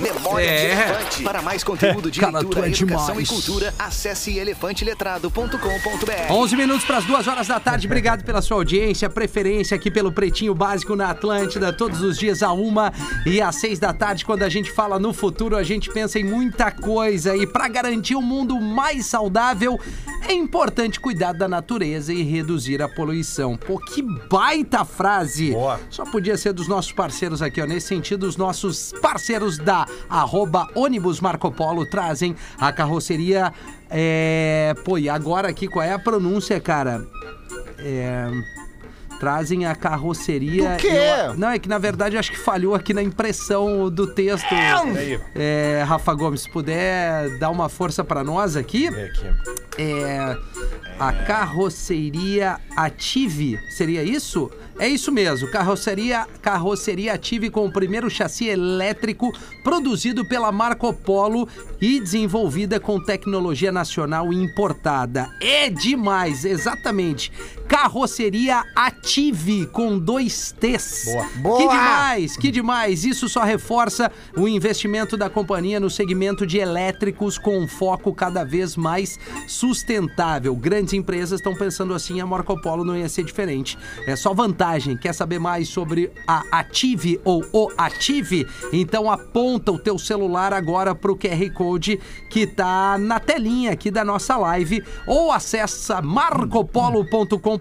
[0.00, 0.72] Memória de É.
[0.72, 1.22] Elefante.
[1.22, 3.28] Para mais conteúdo de Cara, leitura, tu é educação demais.
[3.28, 6.32] e cultura, acesse elefanteletrado.com.br.
[6.32, 7.86] 11 minutos para as 2 horas da tarde.
[7.86, 12.50] Obrigado pela sua audiência, preferência aqui pelo Pretinho Básico na Atlântida, todos os dias a
[12.52, 12.90] uma
[13.26, 14.24] e às seis da tarde.
[14.24, 17.36] Quando a gente fala no futuro, a gente pensa em muita coisa.
[17.36, 19.78] E para garantir um mundo mais saudável,
[20.26, 23.56] é importante cuidar da natureza e reduzir a poluição.
[23.56, 25.54] Pô, que baita frase!
[25.88, 27.66] Só podia ser dos nossos parceiros aqui, ó.
[27.66, 33.52] Nesse sentido, os nossos parceiros da arroba ônibus Marco Polo trazem a carroceria.
[33.88, 34.74] É...
[34.84, 37.04] Pô, e agora aqui, qual é a pronúncia, cara?
[37.78, 38.30] É...
[39.20, 40.70] Trazem a carroceria.
[40.70, 40.88] Do quê?
[40.88, 44.52] Eu- Não, é que na verdade eu acho que falhou aqui na impressão do texto.
[45.34, 48.88] É, Rafa Gomes, se puder dar uma força pra nós aqui.
[49.78, 50.36] É,
[50.98, 54.50] a carroceria Ative, seria isso?
[54.78, 59.30] É isso mesmo, carroceria, carroceria Ative com o primeiro chassi elétrico
[59.62, 61.46] produzido pela Marco Polo
[61.78, 65.28] e desenvolvida com tecnologia nacional importada.
[65.40, 67.30] É demais, exatamente.
[67.70, 71.04] Carroceria Ative com dois T's.
[71.04, 71.24] Boa.
[71.24, 71.72] Que Boa.
[71.72, 73.04] demais, que demais.
[73.04, 78.42] Isso só reforça o investimento da companhia no segmento de elétricos com um foco cada
[78.42, 80.56] vez mais sustentável.
[80.56, 83.78] Grandes empresas estão pensando assim, a Marco Polo não ia ser diferente.
[84.04, 84.96] É só vantagem.
[84.96, 88.48] Quer saber mais sobre a Ative ou o Ative?
[88.72, 94.04] Então aponta o teu celular agora pro QR Code que tá na telinha aqui da
[94.04, 97.59] nossa live ou acessa marcopolo.com.br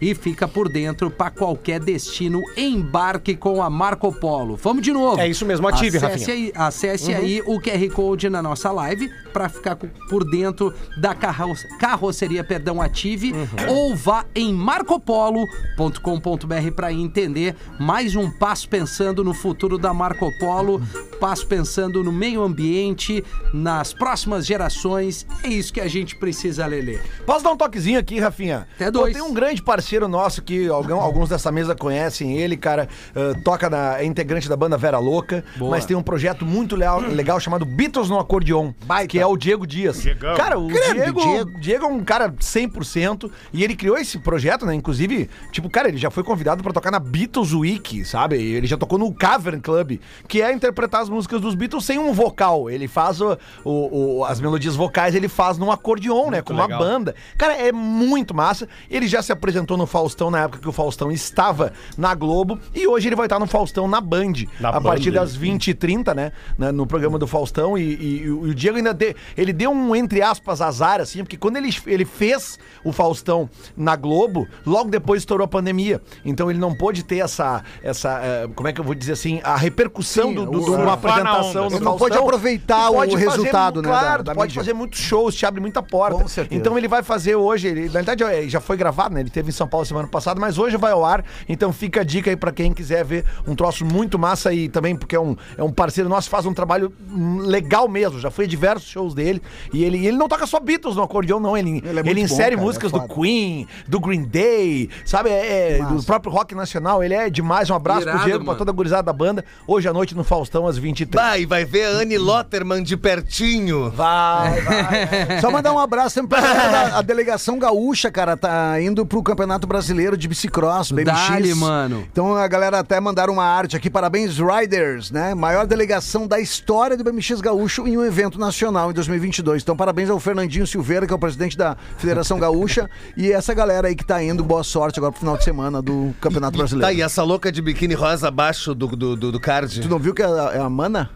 [0.00, 2.40] e fica por dentro para qualquer destino.
[2.56, 4.56] Embarque com a Marco Polo.
[4.56, 5.20] Vamos de novo.
[5.20, 6.36] É isso mesmo, ative, acesse Rafinha.
[6.36, 11.54] aí, acesse aí o QR Code na nossa live para ficar por dentro da carro-
[11.78, 13.32] carroceria, perdão, Ative
[13.68, 20.80] ou vá em marcopolo.com.br para entender mais um passo pensando no futuro da Marco Polo,
[21.20, 25.26] passo pensando no meio ambiente, nas próximas gerações.
[25.42, 26.98] É isso que a gente precisa, Lelê.
[27.26, 28.66] Posso dar um toquezinho aqui, Rafinha?
[28.84, 29.12] Até dois.
[29.12, 32.88] Pô, tem um grande parceiro nosso que algum- alguns dessa mesa conhecem ele, cara.
[33.14, 35.70] ah, toca na, é integrante da banda Vera Louca, Boa.
[35.72, 38.72] mas tem um projeto muito leal, legal chamado Beatles no Acordeon,
[39.08, 40.00] que é o Diego Dias.
[40.02, 40.34] Diegão.
[40.36, 41.60] Cara, o Diego, Diego.
[41.60, 44.74] Diego é um cara 100% e ele criou esse projeto, né?
[44.74, 48.36] Inclusive, tipo, cara, ele já foi convidado pra tocar na Beatles Week, sabe?
[48.36, 52.12] Ele já tocou no Cavern Club, que é interpretar as músicas dos Beatles sem um
[52.12, 52.70] vocal.
[52.70, 56.42] Ele faz o, o- o- as melodias vocais, ele faz num acordeon, né?
[56.42, 56.78] Com uma legal.
[56.78, 57.14] banda.
[57.36, 58.68] Cara, é muito massa.
[58.90, 62.86] Ele já se apresentou no Faustão na época que o Faustão estava na Globo e
[62.86, 65.20] hoje ele vai estar no Faustão na Band, Na a partir Band.
[65.20, 66.32] das 20h30, né?
[66.58, 67.76] na- No programa do Faustão.
[67.78, 71.36] E, e- e o Diego ainda de- ele deu um, entre aspas, azar, assim, porque
[71.36, 76.00] quando ele, ele fez o Faustão na Globo, logo depois estourou a pandemia.
[76.24, 79.40] Então ele não pôde ter essa, essa eh, como é que eu vou dizer assim,
[79.44, 81.98] a repercussão Sim, do, do, o- de uma apresentação no Ele não Faustão.
[81.98, 84.62] pôde aproveitar o pode resultado, né, Claro, da- tu da pode mídia.
[84.62, 86.18] fazer muitos shows, te abre muita porta.
[86.22, 86.58] Com certeza.
[86.60, 89.20] Então ele vai fazer hoje, ele, na verdade é, já foi gravado, né?
[89.20, 91.24] Ele teve em São Paulo semana passada, mas hoje vai ao ar.
[91.48, 94.96] Então fica a dica aí pra quem quiser ver um troço muito massa e também
[94.96, 96.92] porque é um, é um parceiro nosso, faz um trabalho
[97.40, 98.18] legal mesmo.
[98.18, 99.42] Já foi diversos shows dele.
[99.72, 101.56] E ele, ele não toca só Beatles no acordeão, não.
[101.56, 103.08] Ele, Ele é ele, muito bom, insere cara, músicas é do.
[103.08, 105.30] Queen, do Green Day, sabe?
[105.30, 107.02] É, é, do próprio rock nacional.
[107.02, 107.70] Ele é demais.
[107.70, 108.58] Um abraço Irado, pro Diego, pra mano.
[108.58, 109.44] toda a gurizada da banda.
[109.66, 113.90] Hoje à noite no Faustão, às 23 Vai, vai ver a Anne Lotterman de pertinho.
[113.90, 115.40] Vai, vai.
[115.40, 118.36] Só mandar um abraço sempre pra a delegação gaúcha, cara.
[118.44, 121.28] Tá indo pro Campeonato Brasileiro de Bicicross, BMX.
[121.28, 122.06] Dale, mano.
[122.12, 125.34] Então a galera até mandaram uma arte aqui, parabéns Riders, né?
[125.34, 129.62] Maior delegação da história do BMX Gaúcho em um evento nacional em 2022.
[129.62, 133.88] Então parabéns ao Fernandinho Silveira, que é o presidente da Federação Gaúcha, e essa galera
[133.88, 136.86] aí que tá indo, boa sorte agora pro final de semana do Campeonato Brasileiro.
[136.86, 139.80] Tá, e essa louca de biquíni rosa abaixo do, do, do, do card?
[139.80, 141.08] Tu não viu que é a, é a Mana?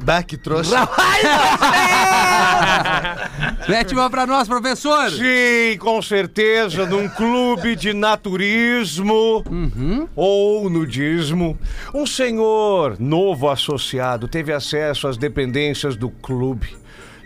[0.00, 0.88] Bah, que trouxa.
[3.68, 5.10] Mete uma pra nós, professor.
[5.10, 9.44] Sim, com certeza, num clube de naturismo
[10.16, 11.58] ou nudismo,
[11.94, 16.76] um senhor novo associado teve acesso às dependências do clube.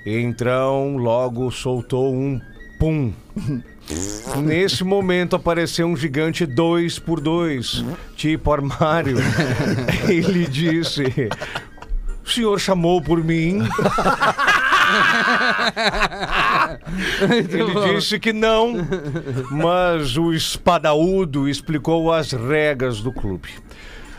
[0.05, 2.41] Então, logo soltou um
[2.79, 3.13] pum.
[4.45, 7.85] Nesse momento apareceu um gigante dois por dois,
[8.17, 9.17] tipo armário.
[10.09, 11.05] Ele disse:
[12.25, 13.61] O senhor chamou por mim?
[17.23, 18.75] Ele disse que não,
[19.51, 23.51] mas o espadaúdo explicou as regras do clube.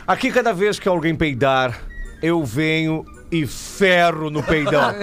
[0.06, 1.78] Aqui, cada vez que alguém peidar,
[2.22, 4.94] eu venho e ferro no peidão.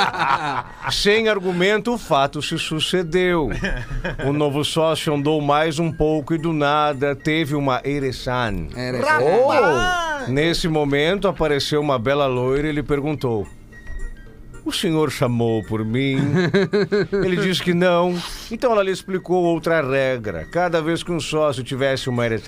[0.90, 3.50] Sem argumento, o fato se sucedeu.
[4.26, 8.68] O novo sócio andou mais um pouco e do nada teve uma ereção.
[10.28, 13.46] Nesse momento apareceu uma bela loira e ele perguntou:
[14.64, 16.18] O senhor chamou por mim?
[17.12, 18.16] Ele disse que não.
[18.50, 20.44] Então ela lhe explicou outra regra.
[20.50, 22.38] Cada vez que um sócio tivesse uma ereção,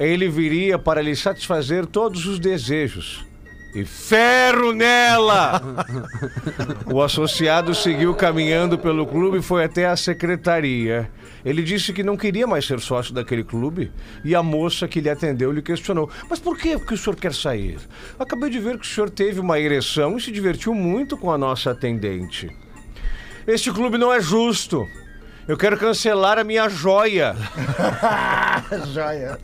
[0.00, 3.24] ele viria para lhe satisfazer todos os desejos.
[3.74, 5.60] E ferro nela!
[6.92, 11.10] O associado seguiu caminhando pelo clube e foi até a secretaria.
[11.46, 13.92] Ele disse que não queria mais ser sócio daquele clube
[14.24, 17.32] e a moça que lhe atendeu lhe questionou: Mas por que, que o senhor quer
[17.32, 17.78] sair?
[18.18, 21.38] Acabei de ver que o senhor teve uma ereção e se divertiu muito com a
[21.38, 22.50] nossa atendente.
[23.46, 24.84] Este clube não é justo.
[25.48, 27.36] Eu quero cancelar a minha joia.
[28.92, 29.38] Joia.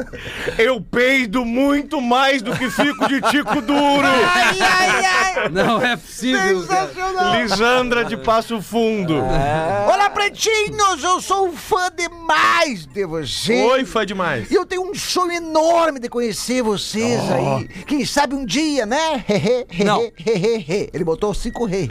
[0.58, 4.02] Eu peido muito mais do que fico de tico duro.
[4.34, 5.48] Ai, ai, ai.
[5.48, 6.60] Não é possível.
[6.62, 7.40] Sensacional.
[7.40, 9.16] Lisandra de Passo Fundo.
[9.16, 11.04] Olá, pretinhos!
[11.04, 13.70] Eu sou um fã demais de vocês.
[13.70, 14.50] Oi, fã demais.
[14.50, 17.68] E eu tenho um sonho enorme de conhecer vocês aí.
[17.86, 19.24] Quem sabe um dia, né?
[19.84, 20.00] Não.
[20.92, 21.88] Ele botou cinco rei.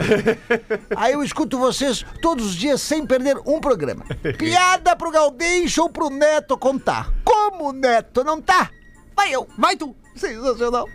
[0.96, 4.01] aí eu escuto vocês todos os dias sem perder um programa.
[4.38, 7.12] Piada pro Gaudêncio ou pro Neto contar.
[7.24, 8.70] Como o Neto não tá?
[9.14, 9.48] Vai eu.
[9.58, 9.94] Vai tu.
[10.16, 10.88] Sensacional.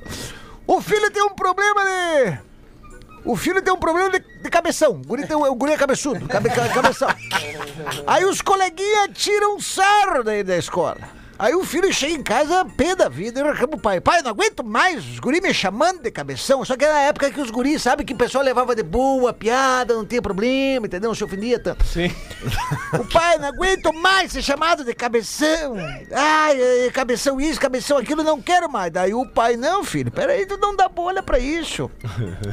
[0.66, 2.40] O filho tem um problema de...
[3.26, 4.92] O filho tem um problema de, de cabeção.
[4.92, 6.28] O guri, tem, o guri é cabeçudo.
[6.28, 7.10] Cabe, ca- cabeção.
[8.06, 10.98] Aí os coleguinhas tiram sarro daí da escola.
[11.40, 14.02] Aí o filho chega em casa, pé da vida, e reclama o pai.
[14.02, 16.66] Pai, não aguento mais, os guris me chamando de cabeção.
[16.66, 19.32] Só que era na época que os guris, sabe, que o pessoal levava de boa,
[19.34, 21.10] piada, não tinha problema, entendeu?
[21.10, 21.86] Não se ofendia tanto.
[21.86, 22.12] Sim.
[22.94, 25.76] O pai, não aguento mais ser chamado de cabeção.
[26.12, 28.92] Ai, ai, cabeção isso, cabeção aquilo, não quero mais.
[28.92, 31.92] Daí o pai, não, filho, peraí, tu não dá bolha pra isso.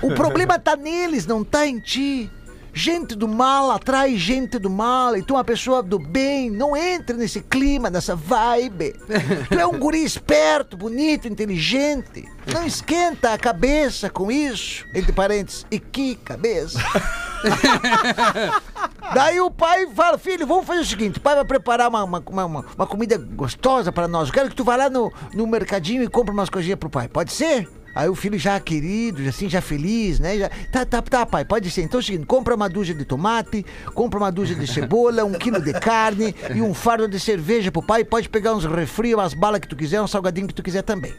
[0.02, 2.30] O problema tá neles, não tá em ti.
[2.76, 5.16] Gente do mal atrai gente do mal.
[5.16, 6.50] E é uma pessoa do bem.
[6.50, 8.94] Não entre nesse clima, nessa vibe.
[9.48, 12.28] Tu é um guri esperto, bonito, inteligente.
[12.52, 14.84] Não esquenta a cabeça com isso.
[14.94, 16.78] Entre parênteses, e que cabeça.
[19.14, 22.22] Daí o pai fala, filho, vamos fazer o seguinte, o pai vai preparar uma, uma,
[22.26, 24.28] uma, uma- uma comida gostosa para nós.
[24.28, 27.08] Eu quero que tu vá lá no, no mercadinho e compre umas coisinhas pro pai.
[27.08, 27.68] Pode ser?
[27.94, 30.38] Aí o filho já querido, assim, já feliz, né?
[30.38, 31.82] Já, tá, tá, tá, pai, pode ser.
[31.82, 33.64] Então é o seguinte, compra uma dúzia de tomate,
[33.94, 37.82] compra uma dúzia de cebola, um quilo de carne e um fardo de cerveja pro
[37.82, 38.04] pai.
[38.04, 41.14] Pode pegar uns refri, umas balas que tu quiser, um salgadinho que tu quiser também.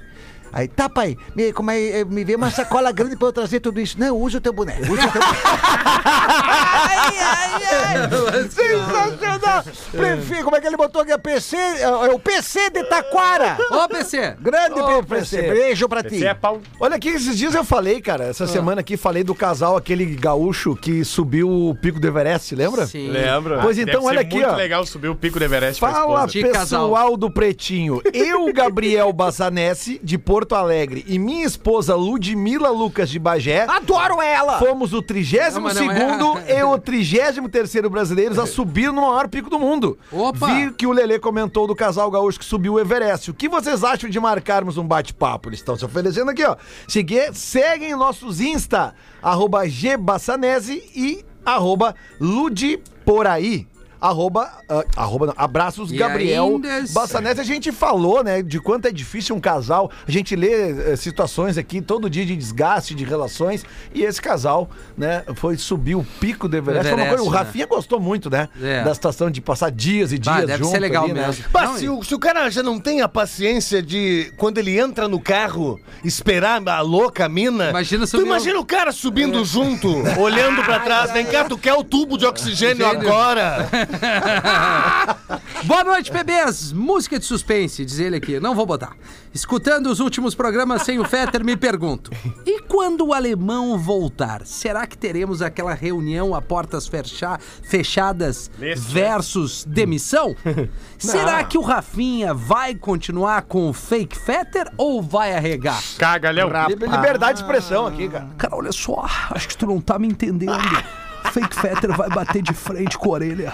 [0.55, 3.59] Aí, tá, pai, me, como é, eh, me vê uma sacola grande pra eu trazer
[3.59, 3.99] tudo isso.
[3.99, 4.83] Não, usa o teu boneco.
[4.83, 8.49] Usa o teu ai, ai, ai.
[8.49, 9.63] Sensacional.
[9.91, 11.17] Prefiro, como é que ele botou aqui?
[11.17, 13.57] PC, é é o PC de Taquara.
[13.69, 14.37] Ô, PC.
[14.39, 15.41] Grande Ô, PC.
[15.41, 15.53] PC.
[15.53, 16.15] Beijo pra ti.
[16.15, 16.61] Esse é pau.
[16.79, 20.73] Olha aqui, esses dias eu falei, cara, essa semana aqui, falei do casal, aquele gaúcho
[20.73, 22.87] que subiu o pico do Everest, lembra?
[22.87, 23.09] Sim.
[23.09, 23.59] Lembra?
[23.61, 24.55] Pois Deve então, olha aqui, muito ó.
[24.55, 27.17] legal subir o pico do Everest Fala, pessoal casal.
[27.17, 28.01] do Pretinho.
[28.13, 34.59] Eu, Gabriel Bazanese, de Porto Alegre, e minha esposa Ludmila Lucas de Bagé, Adoro ela.
[34.59, 36.59] fomos o 32 Não, mas não é.
[36.59, 39.97] e o 33 brasileiros a subir no maior pico do mundo.
[40.11, 40.47] Opa!
[40.47, 43.31] Vi que o Lelê comentou do casal gaúcho que subiu o Everest.
[43.31, 45.49] O que vocês acham de marcarmos um bate-papo?
[45.49, 46.55] Eles estão se oferecendo aqui, ó.
[46.87, 53.67] Seguir, seguem nossos Insta, arroba gbassanese e arroba ludiporaí.
[54.07, 57.41] Arroba, ah, arroba não, abraços E Gabriel ainda- Bassanese.
[57.41, 59.91] A gente falou, né, de quanto é difícil um casal.
[60.07, 64.69] A gente lê eh, situações aqui todo dia de desgaste de relações e esse casal,
[64.97, 66.87] né, foi subir o pico do Everest.
[66.87, 67.37] Everest, coisa- o né?
[67.37, 68.83] Rafinha gostou muito, né, É.
[68.83, 71.27] da situação de passar dias e dias Bah, deve junto ser legal ali, né?
[71.27, 71.45] mesmo.
[71.51, 74.77] Bah, Não, se, o, se o cara já não tem a paciência de, quando ele
[74.79, 77.69] entra no carro, esperar a louca mina.
[77.69, 79.87] Imagina tu o imagina o cara subindo junto,
[80.19, 81.11] olhando pra trás.
[81.11, 83.07] Vem cá, tu quer o tubo de oxigênio Oxigênio.
[83.09, 83.67] agora?
[85.65, 86.71] Boa noite, bebês.
[86.71, 88.39] Música de suspense, diz ele aqui.
[88.39, 88.95] Não vou botar.
[89.33, 92.11] Escutando os últimos programas sem o Fetter, me pergunto:
[92.45, 94.45] e quando o alemão voltar?
[94.45, 100.35] Será que teremos aquela reunião a portas fecha- fechadas versus demissão?
[100.97, 105.81] Será que o Rafinha vai continuar com o fake Fetter ou vai arregar?
[105.97, 106.49] Cagalhão.
[106.67, 108.27] Li- Liberdade de expressão aqui, cara.
[108.37, 110.53] Cara, olha só, acho que tu não tá me entendendo.
[111.31, 113.53] Fake Fetter vai bater de frente com a orelha.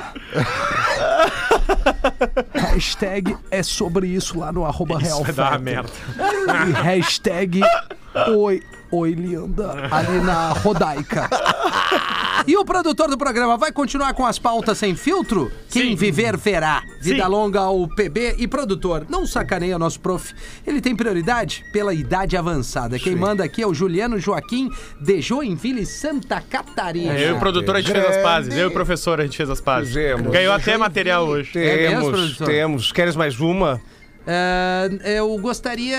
[2.53, 5.89] Hashtag é sobre isso lá no arroba real Vai dar merda.
[6.67, 7.61] E hashtag
[8.35, 8.61] oi,
[8.91, 11.29] oi linda, ali na Rodaica.
[12.47, 15.51] E o produtor do programa vai continuar com as pautas sem filtro?
[15.69, 15.95] Quem Sim.
[15.95, 16.81] viver verá.
[16.99, 17.29] Vida Sim.
[17.29, 19.05] longa ao PB e produtor.
[19.07, 20.33] Não sacaneia nosso prof.
[20.65, 22.97] Ele tem prioridade pela idade avançada.
[22.97, 24.69] Quem manda aqui é o Juliano Joaquim
[24.99, 27.13] de Joinville, Santa Catarina.
[27.13, 28.55] Eu e o produtor, a gente fez as pazes.
[28.55, 29.89] Eu e o professor, a gente fez as pazes.
[29.89, 30.31] Fizemos.
[30.31, 31.51] Ganhou até material hoje.
[31.59, 32.47] É mesmo, Temos, produtor?
[32.47, 32.91] temos.
[32.91, 33.79] Queres mais uma?
[34.33, 35.97] É, eu gostaria.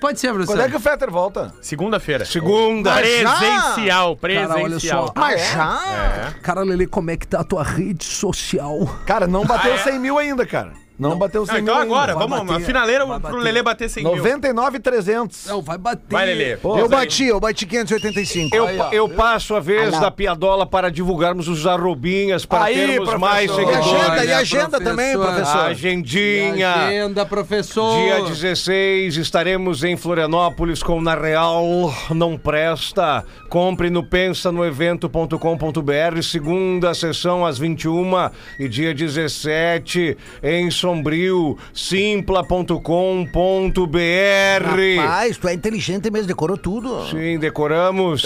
[0.00, 0.54] Pode ser, professor.
[0.54, 1.52] Quando é que o Fetter volta?
[1.62, 2.24] Segunda-feira.
[2.24, 2.92] Segunda.
[2.94, 5.06] Presencial, Cara, olha presencial.
[5.06, 5.12] só.
[5.16, 6.34] Mas já?
[6.42, 8.86] Cara, Lele, como é que tá a tua rede social?
[9.06, 9.78] Cara, não bateu Ah, é?
[9.78, 10.72] 100 mil ainda, cara.
[11.10, 13.42] Não, bateu 100 Ah, então mil agora, vamos, bater, uma finaleira vai pro bater.
[13.44, 14.16] Lelê bater 100 mil.
[14.16, 15.46] 99,300.
[15.46, 16.02] Não, vai bater.
[16.10, 16.56] Vai, Lelê.
[16.56, 16.90] Pô, Eu aí.
[16.90, 18.54] bati, eu bati 585.
[18.56, 23.18] Eu, eu passo a vez da piadola para divulgarmos os arrobinhas para Aí, termos professor.
[23.18, 23.86] mais E seguidores.
[23.86, 24.90] agenda, e Olha, agenda professor.
[24.90, 25.60] também, A professor.
[25.66, 26.72] agendinha.
[26.74, 28.02] Agenda, professor.
[28.02, 33.24] Dia 16 estaremos em Florianópolis com Na Real Não Presta.
[33.48, 36.22] Compre no pensanoevento.com.br.
[36.22, 38.12] Segunda sessão às 21
[38.58, 42.72] e dia 17 em Sombrio, simpla.com.br.
[45.00, 47.06] Rapaz, tu é inteligente mesmo, decorou tudo.
[47.08, 48.24] Sim, decoramos.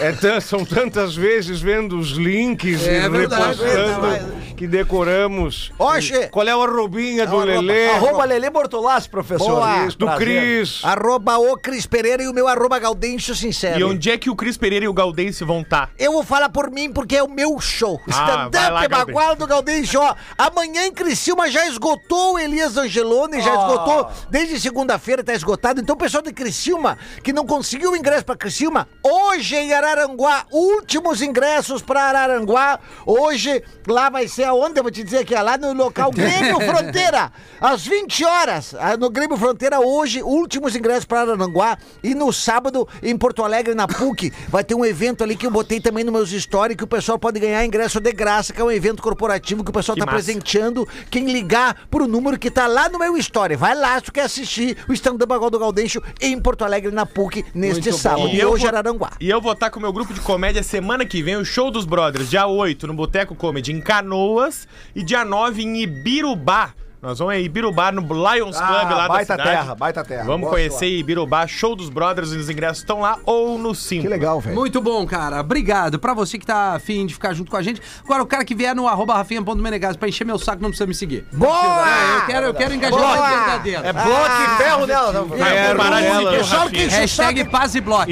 [0.00, 5.72] É tan- são tantas vezes vendo os links É e verdade, repostando que decoramos.
[5.78, 7.86] Oxe, Qual é a arrobinha do É o arroba- Lelê?
[7.90, 9.48] Arroba Lelê Bortolassi, professor.
[9.48, 9.86] Boa.
[9.86, 10.26] Isso, Do prazer.
[10.26, 10.80] Cris.
[10.84, 13.88] arroba o Cris Pereira e o meu arroba Gaudêncio E Sincero.
[13.90, 15.84] onde é que o Cris Pereira e o Gaudense vão tá?
[15.84, 15.90] estar?
[15.98, 18.00] Eu vou falar por mim porque é o meu show.
[18.10, 20.00] Ah, vai lá, Stand-up bagual do Gaudêncio.
[20.00, 24.08] Ó, amanhã em Criciúma já esgotou o Elias Angeloni, já esgotou.
[24.30, 25.80] Desde segunda-feira tá esgotado.
[25.80, 30.46] Então o pessoal de Criciúma que não conseguiu o ingresso pra Criciúma, hoje em Araranguá,
[30.50, 32.78] últimos ingressos pra Araranguá.
[33.06, 34.78] Hoje lá vai ser aonde?
[34.78, 38.74] Eu vou te dizer aqui, ó, lá no local Grêmio Fronteira, às 20 horas.
[38.78, 43.74] ah, No Grêmio Fronteira hoje, últimos ingressos pra Araranguá e no sábado em Porto Alegre
[43.74, 46.84] na PUC vai ter um evento ali que eu botei também nos meus stories que
[46.84, 49.94] o pessoal pode ganhar ingresso de graça, que é um evento corporativo que o pessoal
[49.96, 50.16] Que tá massa.
[50.24, 53.56] presenteando quem ligar pro número que tá lá no meu story.
[53.56, 57.06] Vai lá se tu quer assistir o stand-up Agora do Gaudêncio em Porto Alegre na
[57.06, 58.28] PUC neste sábado.
[58.28, 59.12] E, hoje vou- Araranguá.
[59.20, 61.70] E eu vou estar com o meu grupo de comédia semana que vem, o Show
[61.70, 66.74] dos Brothers, dia 8, no Boteco Comedy, em Canoas, e dia 9 em Ibirubá.
[67.02, 69.48] Nós vamos em Ibirubá, no Lions Club Ah, lá da baita cidade.
[69.48, 70.24] terra, baita terra.
[70.24, 70.90] Vamos Gosto conhecer lá.
[71.00, 74.02] Ibirubá, Show dos Brothers, os ingressos estão lá ou no 5.
[74.02, 74.54] Que legal, velho.
[74.54, 75.40] Muito bom, cara.
[75.40, 75.98] Obrigado.
[75.98, 77.80] Pra você que tá afim de ficar junto com a gente.
[78.04, 80.94] Agora, o cara que vier no arroba rafinha.menegas pra encher meu saco não precisa me
[80.94, 81.24] seguir.
[81.32, 81.88] Boa!
[81.88, 83.28] É, eu quero, eu quero engajamento Boa!
[83.30, 83.86] verdadeiro.
[83.86, 84.86] É bloco e ferro.
[84.86, 86.88] Não, É, parar de seguir o Rafinha.
[86.90, 88.10] Hashtag paz e bloco.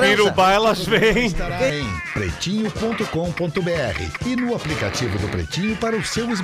[0.00, 1.26] Pirubá, elas vêm.
[1.26, 6.42] Em pretinho.com.br e no aplicativo do Pretinho para o seu smartphone.